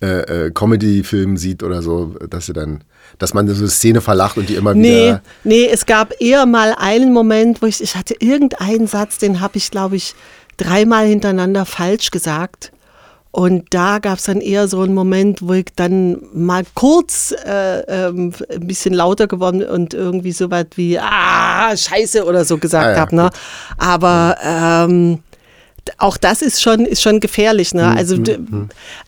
äh, 0.00 0.46
äh, 0.46 0.50
Comedy-Filmen 0.52 1.36
sieht 1.36 1.62
oder 1.62 1.82
so, 1.82 2.14
dass 2.30 2.48
ihr 2.48 2.54
dann, 2.54 2.84
dass 3.18 3.34
man 3.34 3.48
so 3.48 3.54
eine 3.54 3.68
Szene 3.68 4.00
verlacht 4.00 4.36
und 4.38 4.48
die 4.48 4.54
immer 4.54 4.74
Nee, 4.74 5.06
wieder. 5.08 5.22
nee, 5.44 5.66
es 5.70 5.86
gab 5.86 6.14
eher 6.20 6.46
mal 6.46 6.74
einen 6.78 7.12
Moment, 7.12 7.62
wo 7.62 7.66
ich, 7.66 7.82
ich 7.82 7.96
hatte 7.96 8.14
irgendeinen 8.20 8.86
Satz, 8.86 9.18
den 9.18 9.40
habe 9.40 9.56
ich, 9.58 9.70
glaube 9.70 9.96
ich, 9.96 10.14
dreimal 10.56 11.06
hintereinander 11.06 11.64
falsch 11.66 12.10
gesagt. 12.10 12.72
Und 13.30 13.66
da 13.70 13.98
gab 13.98 14.18
es 14.18 14.24
dann 14.24 14.40
eher 14.40 14.68
so 14.68 14.80
einen 14.80 14.94
Moment, 14.94 15.42
wo 15.42 15.52
ich 15.52 15.66
dann 15.76 16.18
mal 16.32 16.64
kurz 16.74 17.34
äh, 17.44 17.80
ähm, 18.08 18.32
ein 18.50 18.66
bisschen 18.66 18.94
lauter 18.94 19.26
geworden 19.26 19.62
und 19.62 19.92
irgendwie 19.94 20.32
so 20.32 20.50
was 20.50 20.64
wie 20.76 20.98
Ah, 20.98 21.76
Scheiße 21.76 22.24
oder 22.24 22.44
so 22.44 22.56
gesagt 22.58 22.86
Ah 22.86 22.92
ja, 22.92 22.98
habe. 23.00 23.14
Ne? 23.14 23.30
Aber 23.76 24.36
ähm, 24.42 25.18
auch 25.98 26.16
das 26.16 26.40
ist 26.42 26.62
schon, 26.62 26.86
ist 26.86 27.02
schon 27.02 27.20
gefährlich. 27.20 27.74
Mhm, 27.74 27.80
Ne? 27.80 27.96
Also 27.96 28.16
d- 28.16 28.38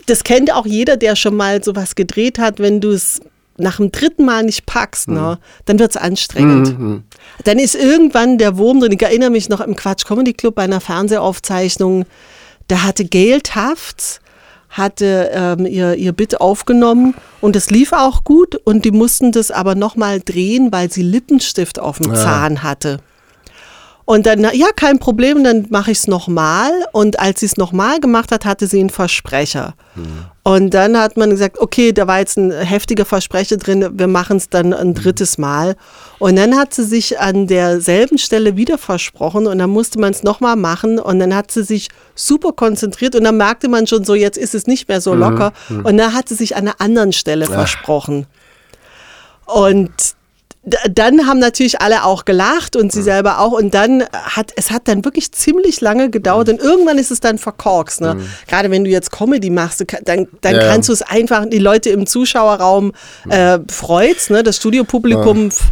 das 0.06 0.22
kennt 0.22 0.52
auch 0.52 0.66
jeder, 0.66 0.96
der 0.98 1.16
schon 1.16 1.36
mal 1.36 1.64
sowas 1.64 1.94
gedreht 1.94 2.38
hat, 2.38 2.58
wenn 2.58 2.80
du 2.80 2.90
es 2.90 3.20
nach 3.56 3.76
dem 3.78 3.90
dritten 3.92 4.24
Mal 4.24 4.44
nicht 4.44 4.64
packst, 4.64 5.08
ne, 5.08 5.38
Mhm. 5.38 5.44
dann 5.66 5.78
wird 5.78 5.90
es 5.90 5.96
anstrengend. 5.98 7.02
Dann 7.44 7.58
ist 7.58 7.74
irgendwann 7.74 8.38
der 8.38 8.56
Wurm 8.56 8.80
drin. 8.80 8.92
Ich 8.92 9.02
erinnere 9.02 9.28
mich 9.30 9.48
noch 9.50 9.60
im 9.60 9.76
Quatsch 9.76 10.06
Comedy 10.06 10.32
Club 10.32 10.54
bei 10.54 10.62
einer 10.62 10.80
Fernsehaufzeichnung, 10.80 12.06
da 12.70 12.82
hatte 12.82 13.04
Gail 13.04 13.40
Tafts 13.40 14.20
hatte 14.70 15.30
ähm, 15.34 15.66
ihr, 15.66 15.96
ihr 15.96 16.12
Bit 16.12 16.40
aufgenommen 16.40 17.14
und 17.40 17.56
es 17.56 17.70
lief 17.70 17.92
auch 17.92 18.22
gut 18.22 18.54
und 18.54 18.84
die 18.84 18.92
mussten 18.92 19.32
das 19.32 19.50
aber 19.50 19.74
nochmal 19.74 20.20
drehen, 20.20 20.70
weil 20.70 20.90
sie 20.92 21.02
Lippenstift 21.02 21.80
auf 21.80 21.98
dem 21.98 22.14
Zahn 22.14 22.62
hatte. 22.62 23.00
Und 24.10 24.26
dann, 24.26 24.40
ja, 24.40 24.72
kein 24.74 24.98
Problem, 24.98 25.44
dann 25.44 25.68
mache 25.70 25.92
ich 25.92 25.98
es 25.98 26.08
nochmal. 26.08 26.72
Und 26.90 27.20
als 27.20 27.38
sie 27.38 27.46
es 27.46 27.56
nochmal 27.56 28.00
gemacht 28.00 28.32
hat, 28.32 28.44
hatte 28.44 28.66
sie 28.66 28.80
einen 28.80 28.90
Versprecher. 28.90 29.74
Und 30.42 30.74
dann 30.74 30.98
hat 30.98 31.16
man 31.16 31.30
gesagt, 31.30 31.60
okay, 31.60 31.92
da 31.92 32.08
war 32.08 32.18
jetzt 32.18 32.36
ein 32.36 32.50
heftiger 32.50 33.04
Versprecher 33.04 33.56
drin, 33.56 33.88
wir 33.92 34.08
machen 34.08 34.38
es 34.38 34.48
dann 34.48 34.74
ein 34.74 34.94
drittes 34.94 35.38
Mal. 35.38 35.76
Und 36.18 36.34
dann 36.34 36.56
hat 36.56 36.74
sie 36.74 36.82
sich 36.82 37.20
an 37.20 37.46
derselben 37.46 38.18
Stelle 38.18 38.56
wieder 38.56 38.78
versprochen 38.78 39.46
und 39.46 39.58
dann 39.58 39.70
musste 39.70 40.00
man 40.00 40.10
es 40.10 40.24
nochmal 40.24 40.56
machen 40.56 40.98
und 40.98 41.20
dann 41.20 41.32
hat 41.32 41.52
sie 41.52 41.62
sich 41.62 41.88
super 42.16 42.50
konzentriert 42.50 43.14
und 43.14 43.22
dann 43.22 43.36
merkte 43.36 43.68
man 43.68 43.86
schon 43.86 44.02
so, 44.02 44.16
jetzt 44.16 44.38
ist 44.38 44.56
es 44.56 44.66
nicht 44.66 44.88
mehr 44.88 45.00
so 45.00 45.14
locker. 45.14 45.52
Und 45.84 45.98
dann 45.98 46.14
hat 46.14 46.28
sie 46.28 46.34
sich 46.34 46.56
an 46.56 46.66
einer 46.66 46.80
anderen 46.80 47.12
Stelle 47.12 47.46
versprochen. 47.46 48.26
Und 49.46 49.92
dann 50.62 51.26
haben 51.26 51.38
natürlich 51.38 51.80
alle 51.80 52.04
auch 52.04 52.26
gelacht 52.26 52.76
und 52.76 52.92
sie 52.92 53.02
selber 53.02 53.38
auch. 53.38 53.52
Und 53.52 53.72
dann 53.72 54.04
hat 54.12 54.52
es 54.56 54.70
hat 54.70 54.88
dann 54.88 55.04
wirklich 55.06 55.32
ziemlich 55.32 55.80
lange 55.80 56.10
gedauert 56.10 56.50
und 56.50 56.60
irgendwann 56.60 56.98
ist 56.98 57.10
es 57.10 57.20
dann 57.20 57.38
verkorkst. 57.38 58.02
Ne? 58.02 58.20
Gerade 58.46 58.70
wenn 58.70 58.84
du 58.84 58.90
jetzt 58.90 59.10
Comedy 59.10 59.48
machst, 59.48 59.84
dann, 60.04 60.28
dann 60.42 60.54
Ja. 60.54 60.68
kannst 60.68 60.90
du 60.90 60.92
es 60.92 61.00
einfach, 61.02 61.46
die 61.48 61.58
Leute 61.58 61.88
im 61.90 62.06
Zuschauerraum 62.06 62.92
äh, 63.30 63.58
freut's, 63.70 64.28
ne? 64.28 64.42
das 64.42 64.56
Studiopublikum. 64.56 65.48
f- 65.48 65.62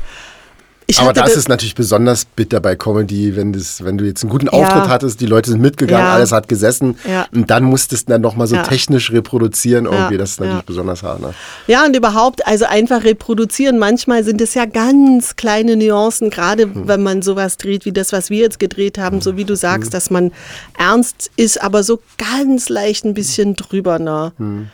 Ich 0.91 0.99
Aber 1.01 1.13
das 1.13 1.33
da- 1.35 1.39
ist 1.39 1.49
natürlich 1.51 1.75
besonders 1.75 2.25
bitter 2.25 2.61
bei 2.61 2.75
Comedy, 2.75 3.37
wenn, 3.37 3.53
das, 3.53 3.85
wenn 3.85 3.99
du 3.99 4.07
jetzt 4.07 4.23
einen 4.23 4.31
guten 4.31 4.47
Ja. 4.47 4.53
Auftritt 4.53 4.89
hattest, 4.89 5.21
die 5.21 5.27
Leute 5.27 5.51
sind 5.51 5.61
mitgegangen, 5.61 6.07
Ja. 6.07 6.15
alles 6.15 6.33
hat 6.33 6.49
gesessen 6.49 6.97
Ja. 7.07 7.27
und 7.31 7.51
dann 7.51 7.65
musstest 7.65 8.09
du 8.09 8.13
dann 8.13 8.23
nochmal 8.23 8.47
so 8.47 8.57
technisch 8.57 9.13
reproduzieren 9.13 9.85
irgendwie. 9.85 10.17
Das 10.17 10.31
ist 10.31 10.41
natürlich 10.41 10.63
besonders 10.65 11.03
hart. 11.03 11.21
Ne? 11.21 11.35
Ja, 11.67 11.85
und 11.85 11.95
überhaupt, 11.95 12.47
also 12.47 12.65
einfach 12.65 13.05
reproduzieren. 13.05 13.79
Manchmal 13.79 14.25
sind 14.25 14.41
es 14.41 14.55
ja 14.55 14.65
ganz 14.65 15.37
kleine 15.37 15.77
Nuancen, 15.77 16.31
gerade 16.31 16.63
Hm. 16.63 16.89
wenn 16.89 17.03
man 17.03 17.21
sowas 17.21 17.59
dreht, 17.59 17.85
wie 17.85 17.93
das, 17.93 18.13
was 18.13 18.31
wir 18.31 18.39
jetzt 18.39 18.59
gedreht 18.59 18.97
haben, 18.97 19.21
so 19.21 19.37
wie 19.37 19.45
du 19.45 19.57
sagst, 19.57 19.93
dass 19.93 20.09
man 20.09 20.33
ernst 20.79 21.31
ist, 21.37 21.63
aber 21.63 21.83
so 21.83 22.01
ganz 22.17 22.71
leicht 22.71 23.05
ein 23.05 23.13
bisschen 23.13 23.57
drüber. 23.57 23.99
Ne? 23.99 24.33
Hm. 24.39 24.69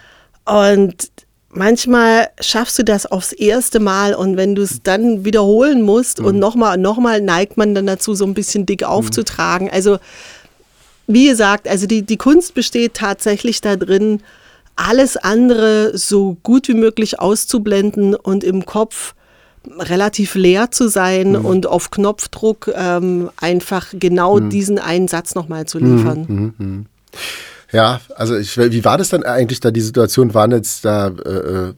Und 0.44 1.08
manchmal 1.54 2.28
schaffst 2.40 2.78
du 2.78 2.84
das 2.84 3.06
aufs 3.06 3.32
erste 3.32 3.80
Mal 3.80 4.14
und 4.14 4.36
wenn 4.36 4.54
du 4.54 4.62
es 4.62 4.82
dann 4.82 5.24
wiederholen 5.24 5.82
musst 5.82 6.18
Hm. 6.18 6.26
und 6.26 6.38
nochmal 6.38 6.76
und 6.76 6.82
nochmal 6.82 7.20
neigt 7.20 7.56
man 7.56 7.74
dann 7.74 7.86
dazu, 7.86 8.14
so 8.14 8.24
ein 8.24 8.34
bisschen 8.34 8.66
dick 8.66 8.82
aufzutragen. 8.84 9.70
Also 9.70 9.98
wie 11.06 11.28
gesagt, 11.28 11.68
also 11.68 11.86
die, 11.86 12.02
die 12.02 12.16
Kunst 12.16 12.54
besteht 12.54 12.94
tatsächlich 12.94 13.60
da 13.60 13.76
drin, 13.76 14.20
alles 14.76 15.16
andere 15.16 15.96
so 15.96 16.36
gut 16.42 16.66
wie 16.68 16.74
möglich 16.74 17.20
auszublenden 17.20 18.14
und 18.14 18.42
im 18.42 18.64
Kopf 18.66 19.14
relativ 19.78 20.34
leer 20.34 20.70
zu 20.70 20.88
sein 20.88 21.36
und 21.36 21.66
auf 21.66 21.90
Knopfdruck 21.90 22.70
ähm, 22.74 23.30
einfach 23.40 23.86
genau 23.92 24.38
diesen 24.40 24.78
einen 24.78 25.08
Satz 25.08 25.34
nochmal 25.34 25.66
zu 25.66 25.78
liefern. 25.78 26.86
Ja, 27.74 28.00
also 28.14 28.36
ich, 28.36 28.56
wie 28.56 28.84
war 28.84 28.98
das 28.98 29.08
dann 29.08 29.24
eigentlich 29.24 29.60
da, 29.60 29.70
die 29.70 29.80
Situation? 29.80 30.32
Waren 30.32 30.52
jetzt 30.52 30.84
da 30.84 31.08
äh, 31.08 31.30
äh, 31.30 31.74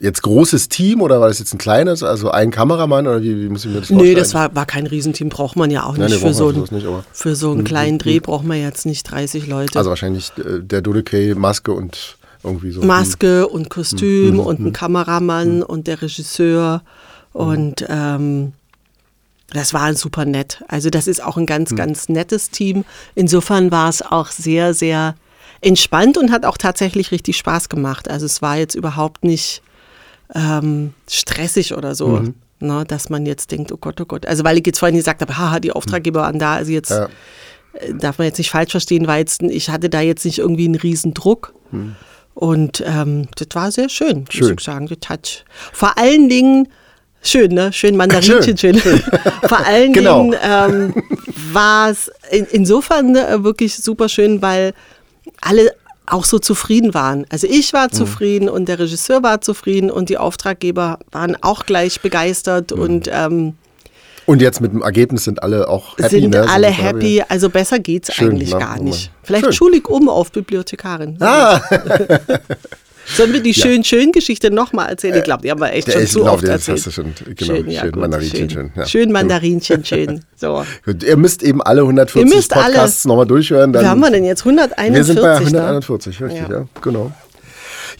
jetzt 0.00 0.22
großes 0.22 0.68
Team 0.70 1.02
oder 1.02 1.20
war 1.20 1.28
das 1.28 1.38
jetzt 1.38 1.52
ein 1.54 1.58
kleines, 1.58 2.02
also 2.02 2.30
ein 2.30 2.50
Kameramann 2.50 3.06
oder 3.06 3.22
wie, 3.22 3.44
wie 3.44 3.48
muss 3.48 3.64
ich 3.64 3.70
mir 3.70 3.80
das 3.80 3.88
vorstellen? 3.88 4.08
Nee, 4.10 4.14
das 4.14 4.32
war, 4.34 4.54
war 4.54 4.64
kein 4.66 4.86
Riesenteam, 4.86 5.28
braucht 5.28 5.56
man 5.56 5.70
ja 5.70 5.84
auch 5.84 5.96
Nein, 5.96 6.10
nicht. 6.10 6.22
nee, 6.22 6.28
für, 6.28 6.34
so 6.34 6.46
man 6.46 6.54
ein, 6.54 6.56
sowas 6.56 6.70
nicht, 6.70 6.86
aber- 6.86 7.04
für 7.12 7.36
so 7.36 7.52
einen 7.52 7.64
kleinen 7.64 7.98
Dreh 7.98 8.20
braucht 8.20 8.44
man 8.44 8.58
jetzt 8.58 8.86
nicht 8.86 9.02
30 9.10 9.46
Leute. 9.46 9.78
Also 9.78 9.90
wahrscheinlich 9.90 10.32
äh, 10.38 10.60
der 10.60 10.80
Dodekay, 10.80 11.34
Maske 11.34 11.72
und 11.72 12.16
irgendwie 12.42 12.70
so. 12.72 12.82
Maske 12.82 13.46
und. 13.46 13.68
Kostüm 13.70 14.40
und 14.40 14.60
ein 14.60 14.72
Kameramann 14.72 15.62
und 15.62 15.86
der 15.86 16.00
Regisseur. 16.02 16.82
Und 17.32 17.84
ähm, 17.88 18.52
das 19.52 19.74
war 19.74 19.94
super 19.94 20.24
nett. 20.24 20.62
Also 20.68 20.90
das 20.90 21.06
ist 21.06 21.22
auch 21.22 21.36
ein 21.36 21.46
ganz, 21.46 21.74
ganz 21.74 22.08
nettes 22.08 22.50
Team. 22.50 22.84
Insofern 23.14 23.70
war 23.70 23.88
es 23.88 24.02
auch 24.02 24.28
sehr, 24.30 24.74
sehr 24.74 25.14
entspannt 25.64 26.18
und 26.18 26.30
hat 26.30 26.44
auch 26.44 26.56
tatsächlich 26.58 27.10
richtig 27.10 27.36
Spaß 27.36 27.68
gemacht. 27.68 28.10
Also 28.10 28.26
es 28.26 28.42
war 28.42 28.56
jetzt 28.56 28.74
überhaupt 28.74 29.24
nicht 29.24 29.62
ähm, 30.34 30.94
stressig 31.10 31.74
oder 31.74 31.94
so. 31.94 32.08
Mhm. 32.08 32.34
Ne, 32.60 32.84
dass 32.86 33.10
man 33.10 33.26
jetzt 33.26 33.50
denkt, 33.50 33.72
oh 33.72 33.76
Gott, 33.76 34.00
oh 34.00 34.04
Gott. 34.06 34.24
Also 34.26 34.44
weil 34.44 34.56
ich 34.56 34.64
jetzt 34.66 34.78
vorhin 34.78 34.96
gesagt 34.96 35.20
habe, 35.20 35.36
haha, 35.36 35.58
die 35.60 35.72
Auftraggeber 35.72 36.20
waren 36.20 36.38
da, 36.38 36.54
also 36.54 36.70
jetzt 36.72 36.90
Ja. 36.90 37.08
äh, 37.74 37.92
darf 37.94 38.16
man 38.18 38.26
jetzt 38.28 38.38
nicht 38.38 38.50
falsch 38.50 38.70
verstehen, 38.70 39.06
weil 39.06 39.18
jetzt, 39.18 39.42
ich 39.42 39.68
hatte 39.68 39.90
da 39.90 40.00
jetzt 40.00 40.24
nicht 40.24 40.38
irgendwie 40.38 40.64
einen 40.66 40.76
riesen 40.76 41.12
Druck. 41.12 41.52
Und 42.34 42.82
ähm, 42.86 43.26
das 43.36 43.48
war 43.54 43.70
sehr 43.72 43.88
schön, 43.88 44.20
muss 44.20 44.34
Schön. 44.34 44.54
ich 44.56 44.64
sagen. 44.64 44.86
Das 44.88 45.08
hat 45.10 45.44
vor 45.72 45.98
allen 45.98 46.28
Dingen 46.28 46.68
schön, 47.22 47.52
ne? 47.52 47.72
Schön 47.72 47.96
Mandarinchen, 47.96 48.56
schön. 48.56 48.76
vor 49.48 49.66
allen 49.66 49.92
Genau. 49.92 50.22
Dingen 50.22 50.36
ähm, 50.42 50.94
war 51.52 51.90
es 51.90 52.10
in, 52.30 52.46
insofern 52.52 53.14
äh, 53.16 53.42
wirklich 53.44 53.74
super 53.76 54.08
schön, 54.08 54.40
weil 54.40 54.72
alle 55.44 55.72
auch 56.06 56.24
so 56.24 56.38
zufrieden 56.38 56.92
waren. 56.92 57.24
Also 57.30 57.46
ich 57.46 57.72
war 57.72 57.88
zufrieden 57.90 58.48
und 58.50 58.68
der 58.68 58.78
Regisseur 58.78 59.22
war 59.22 59.40
zufrieden 59.40 59.90
und 59.90 60.08
die 60.10 60.18
Auftraggeber 60.18 60.98
waren 61.12 61.36
auch 61.42 61.64
gleich 61.64 62.00
begeistert 62.02 62.72
und 62.72 63.08
ähm, 63.10 63.54
Und 64.26 64.42
jetzt 64.42 64.60
mit 64.60 64.72
dem 64.72 64.82
Ergebnis 64.82 65.24
sind 65.24 65.42
alle 65.42 65.66
auch 65.68 65.96
happy. 65.98 66.20
sind 66.20 66.30
ne? 66.30 66.46
alle 66.48 66.66
Sind 66.68 66.82
happy. 66.82 67.22
Also 67.26 67.48
besser 67.48 67.78
geht's 67.78 68.12
Schön, 68.12 68.32
eigentlich 68.32 68.52
ne? 68.52 68.58
gar 68.58 68.76
Oh 68.78 68.82
nicht. 68.82 69.10
Vielleicht 69.22 69.44
Schön. 69.44 69.52
schule 69.54 69.76
ich 69.78 69.88
um 69.88 70.08
auf 70.10 70.30
Bibliothekarin. 70.30 71.16
Ah, 71.20 71.60
Sollen 73.06 73.32
wir 73.32 73.42
die 73.42 73.54
Schön-Schön-Geschichte 73.54 74.50
nochmal 74.50 74.88
erzählen? 74.90 75.16
Ich 75.16 75.24
glaube, 75.24 75.42
die 75.42 75.50
haben 75.50 75.60
wir 75.60 75.72
echt 75.72 75.88
der 75.88 75.92
schon 75.92 76.02
ist, 76.02 76.12
zu 76.12 76.20
glaub, 76.20 76.34
oft 76.34 76.44
das 76.44 76.50
erzählt. 76.50 76.78
hast 76.78 76.86
du 76.86 76.90
schon, 76.90 77.14
genau, 77.36 77.54
schön, 77.54 77.70
ja, 77.70 77.84
gut, 77.84 77.96
Mandarinchen, 77.96 78.38
schön. 78.38 78.50
schön. 78.50 78.72
ja. 78.74 78.86
Schön 78.86 79.12
Mandarinchen, 79.12 79.84
schön. 79.84 80.24
So. 80.36 80.64
Gut, 80.84 81.02
ihr 81.02 81.16
müsst 81.16 81.42
eben 81.42 81.62
alle 81.62 81.82
140 81.82 82.28
Ihr 82.30 82.36
müsst 82.36 82.50
Podcasts 82.50 83.04
nochmal 83.04 83.26
durchhören. 83.26 83.72
Dann 83.72 83.84
Wie 83.84 83.88
haben 83.88 84.00
wir 84.00 84.10
denn 84.10 84.24
jetzt? 84.24 84.40
141? 84.40 84.94
Wir 84.94 85.04
sind 85.04 85.20
bei 85.20 85.38
ne? 85.38 85.46
141, 85.46 86.22
richtig, 86.22 86.42
ja. 86.48 86.50
Ja. 86.50 86.66
genau. 86.80 87.12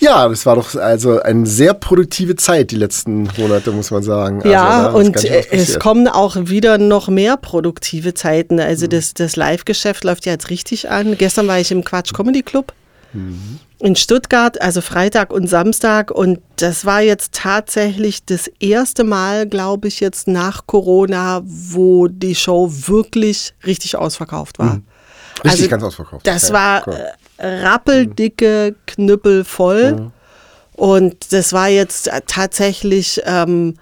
Ja, 0.00 0.28
das 0.28 0.44
war 0.44 0.56
doch 0.56 0.74
also 0.74 1.20
eine 1.20 1.46
sehr 1.46 1.72
produktive 1.74 2.34
Zeit, 2.34 2.72
die 2.72 2.76
letzten 2.76 3.28
Monate, 3.38 3.70
muss 3.70 3.90
man 3.92 4.02
sagen. 4.02 4.38
Also, 4.38 4.48
Ja, 4.48 4.88
ist 4.88 4.94
und 4.94 5.20
schön 5.20 5.30
äh, 5.30 5.44
es. 5.50 5.74
Mhm. 5.74 5.78
kommen 5.78 6.08
auch 6.08 6.36
wieder 6.40 6.78
noch 6.78 7.08
mehr 7.08 7.36
produktive 7.36 8.14
Zeiten. 8.14 8.58
Also 8.58 8.86
das, 8.88 9.14
das 9.14 9.36
Live-Geschäft 9.36 10.02
läuft 10.02 10.26
ja 10.26 10.32
jetzt 10.32 10.50
richtig 10.50 10.90
an. 10.90 11.16
Gestern 11.16 11.46
war 11.46 11.60
ich 11.60 11.70
im 11.70 11.84
Quatsch 11.84 12.12
Comedy 12.12 12.42
Club 12.42 12.72
Mhm. 13.14 13.60
In 13.84 13.96
Stuttgart, 13.96 14.60
also 14.62 14.80
Freitag 14.80 15.30
und 15.30 15.46
Samstag. 15.46 16.10
Und 16.10 16.40
das 16.56 16.86
war 16.86 17.02
jetzt 17.02 17.34
tatsächlich 17.34 18.24
das 18.24 18.48
erste 18.58 19.04
Mal, 19.04 19.46
glaube 19.46 19.88
ich, 19.88 20.00
jetzt 20.00 20.26
nach 20.26 20.66
Corona, 20.66 21.42
wo 21.44 22.08
die 22.08 22.34
Show 22.34 22.70
wirklich 22.86 23.52
richtig 23.66 23.96
ausverkauft 23.96 24.58
war. 24.58 24.80
Richtig 25.44 25.50
also 25.50 25.68
ganz 25.68 25.82
ausverkauft. 25.82 26.26
Das 26.26 26.48
Ja, 26.48 26.54
war 26.54 26.82
klar. 26.82 26.98
äh, 27.36 27.62
rappeldicke, 27.66 28.74
knüppelvoll. 28.86 30.10
Und 30.72 31.32
das 31.34 31.52
war 31.52 31.68
jetzt 31.68 32.10
tatsächlich, 32.26 33.20
ähm, 33.26 33.74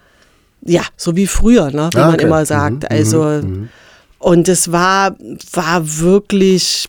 ja, 0.62 0.82
so 0.96 1.14
wie 1.14 1.28
früher, 1.28 1.70
ne, 1.70 1.90
wie 1.94 1.98
Ah, 1.98 2.06
man 2.06 2.14
okay. 2.14 2.24
immer 2.26 2.44
sagt. 2.44 2.90
also, 2.90 3.40
und 4.18 4.48
es 4.48 4.72
war, 4.72 5.14
war 5.52 5.98
wirklich, 6.00 6.88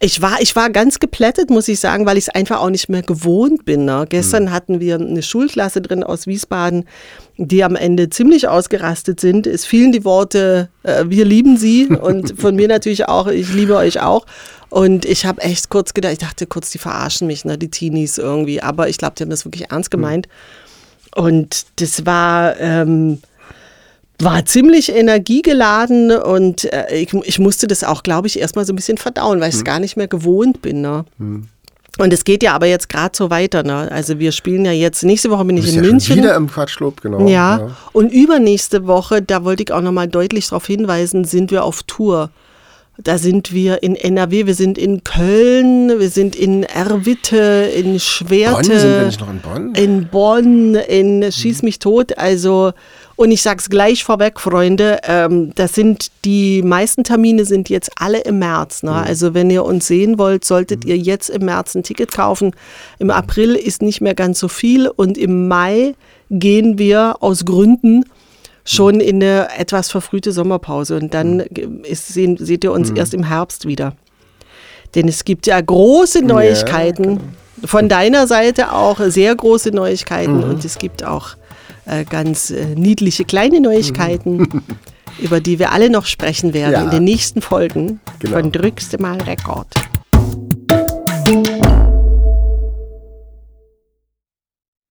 ich 0.00 0.22
war, 0.22 0.40
ich 0.40 0.54
war 0.54 0.70
ganz 0.70 1.00
geplättet, 1.00 1.50
muss 1.50 1.66
ich 1.66 1.80
sagen, 1.80 2.06
weil 2.06 2.18
ich 2.18 2.28
es 2.28 2.34
einfach 2.34 2.60
auch 2.60 2.70
nicht 2.70 2.88
mehr 2.88 3.02
gewohnt 3.02 3.64
bin. 3.64 3.84
Ne? 3.84 4.06
Gestern 4.08 4.52
hatten 4.52 4.78
wir 4.78 4.94
eine 4.94 5.22
Schulklasse 5.22 5.80
drin 5.80 6.04
aus 6.04 6.28
Wiesbaden, 6.28 6.84
die 7.36 7.64
am 7.64 7.74
Ende 7.74 8.08
ziemlich 8.08 8.46
ausgerastet 8.46 9.18
sind. 9.18 9.48
Es 9.48 9.64
fielen 9.64 9.90
die 9.90 10.04
Worte, 10.04 10.68
äh, 10.84 11.04
wir 11.08 11.24
lieben 11.24 11.56
sie 11.56 11.86
und 11.88 12.40
von 12.40 12.54
mir 12.54 12.68
natürlich 12.68 13.08
auch, 13.08 13.26
ich 13.26 13.52
liebe 13.52 13.76
euch 13.76 14.00
auch. 14.00 14.24
Und 14.70 15.04
ich 15.04 15.26
habe 15.26 15.40
echt 15.40 15.68
kurz 15.68 15.94
gedacht, 15.94 16.12
ich 16.12 16.18
dachte 16.18 16.46
kurz, 16.46 16.70
die 16.70 16.78
verarschen 16.78 17.26
mich, 17.26 17.44
ne, 17.44 17.58
die 17.58 17.70
Teenies 17.70 18.18
irgendwie. 18.18 18.62
Aber 18.62 18.88
ich 18.88 18.98
glaube, 18.98 19.14
die 19.16 19.24
haben 19.24 19.30
das 19.30 19.44
wirklich 19.44 19.70
ernst 19.70 19.90
gemeint. 19.90 20.28
Und 21.16 21.66
das 21.80 22.06
war, 22.06 22.60
ähm, 22.60 23.20
war 24.20 24.44
ziemlich 24.44 24.92
energiegeladen 24.92 26.10
und 26.10 26.64
äh, 26.72 26.96
ich, 26.96 27.14
ich 27.14 27.38
musste 27.38 27.66
das 27.66 27.84
auch, 27.84 28.02
glaube 28.02 28.26
ich, 28.26 28.38
erstmal 28.38 28.64
so 28.64 28.72
ein 28.72 28.76
bisschen 28.76 28.98
verdauen, 28.98 29.40
weil 29.40 29.50
ich 29.50 29.56
es 29.56 29.64
gar 29.64 29.78
nicht 29.78 29.96
mehr 29.96 30.08
gewohnt 30.08 30.60
bin. 30.60 30.80
Ne? 30.80 31.04
Und 31.98 32.12
es 32.12 32.24
geht 32.24 32.42
ja 32.42 32.54
aber 32.54 32.66
jetzt 32.66 32.88
gerade 32.88 33.16
so 33.16 33.30
weiter. 33.30 33.62
Ne? 33.62 33.90
Also 33.92 34.18
wir 34.18 34.32
spielen 34.32 34.64
ja 34.64 34.72
jetzt, 34.72 35.04
nächste 35.04 35.30
Woche 35.30 35.44
bin 35.44 35.56
ich 35.56 35.68
in 35.68 35.76
ja 35.76 35.82
München. 35.82 36.16
Wieder 36.16 36.34
im 36.34 36.48
Quatschclub, 36.48 37.00
genau. 37.00 37.28
Ja. 37.28 37.76
und 37.92 38.12
übernächste 38.12 38.86
Woche, 38.86 39.22
da 39.22 39.44
wollte 39.44 39.62
ich 39.62 39.72
auch 39.72 39.82
nochmal 39.82 40.08
deutlich 40.08 40.48
darauf 40.48 40.66
hinweisen, 40.66 41.24
sind 41.24 41.50
wir 41.50 41.64
auf 41.64 41.84
Tour. 41.84 42.30
Da 43.00 43.16
sind 43.16 43.52
wir 43.52 43.84
in 43.84 43.94
NRW, 43.94 44.46
wir 44.46 44.56
sind 44.56 44.76
in 44.76 45.04
Köln, 45.04 46.00
wir 46.00 46.10
sind 46.10 46.34
in 46.34 46.64
Erwitte, 46.64 47.70
in 47.72 48.00
Schwerte. 48.00 48.70
Bonn, 48.70 48.78
sind 48.80 48.90
wir 48.90 49.06
nicht 49.06 49.20
noch 49.20 49.30
in 49.30 49.38
Bonn? 49.38 49.74
In 49.76 50.08
Bonn, 50.08 50.74
in 50.74 51.30
Schieß 51.30 51.62
mich 51.62 51.78
tot. 51.78 52.18
Also, 52.18 52.72
und 53.14 53.30
ich 53.30 53.40
sag's 53.40 53.70
gleich 53.70 54.02
vorweg, 54.02 54.40
Freunde, 54.40 54.98
ähm, 55.04 55.52
das 55.54 55.74
sind 55.74 56.10
die 56.24 56.60
meisten 56.62 57.04
Termine 57.04 57.44
sind 57.44 57.68
jetzt 57.68 57.92
alle 58.00 58.18
im 58.22 58.40
März. 58.40 58.82
Ne? 58.82 58.90
Also, 58.92 59.32
wenn 59.32 59.48
ihr 59.48 59.64
uns 59.64 59.86
sehen 59.86 60.18
wollt, 60.18 60.44
solltet 60.44 60.84
ihr 60.84 60.98
jetzt 60.98 61.30
im 61.30 61.44
März 61.44 61.76
ein 61.76 61.84
Ticket 61.84 62.10
kaufen. 62.10 62.50
Im 62.98 63.10
April 63.10 63.54
ist 63.54 63.80
nicht 63.80 64.00
mehr 64.00 64.16
ganz 64.16 64.40
so 64.40 64.48
viel 64.48 64.88
und 64.88 65.16
im 65.16 65.46
Mai 65.46 65.94
gehen 66.30 66.78
wir 66.78 67.16
aus 67.20 67.44
Gründen 67.44 68.04
schon 68.68 69.00
in 69.00 69.16
eine 69.22 69.48
etwas 69.56 69.90
verfrühte 69.90 70.32
Sommerpause 70.32 70.96
und 70.96 71.14
dann 71.14 71.40
ist, 71.40 72.08
sehen, 72.08 72.36
seht 72.38 72.64
ihr 72.64 72.72
uns 72.72 72.90
erst 72.90 73.14
im 73.14 73.24
Herbst 73.24 73.66
wieder. 73.66 73.94
Denn 74.94 75.08
es 75.08 75.24
gibt 75.24 75.46
ja 75.46 75.60
große 75.60 76.22
Neuigkeiten. 76.22 77.20
Von 77.64 77.88
deiner 77.88 78.26
Seite 78.26 78.72
auch 78.72 79.00
sehr 79.00 79.34
große 79.34 79.70
Neuigkeiten 79.70 80.44
und 80.44 80.64
es 80.64 80.78
gibt 80.78 81.04
auch 81.04 81.30
äh, 81.86 82.04
ganz 82.04 82.50
äh, 82.50 82.66
niedliche 82.76 83.24
kleine 83.24 83.60
Neuigkeiten, 83.60 84.62
über 85.18 85.40
die 85.40 85.58
wir 85.58 85.72
alle 85.72 85.90
noch 85.90 86.06
sprechen 86.06 86.54
werden 86.54 86.72
Ja. 86.72 86.82
in 86.84 86.90
den 86.90 87.04
nächsten 87.04 87.42
Folgen 87.42 88.00
Genau. 88.20 88.38
von 88.38 88.52
Drückste 88.52 89.00
mal 89.02 89.20
Rekord. 89.22 89.66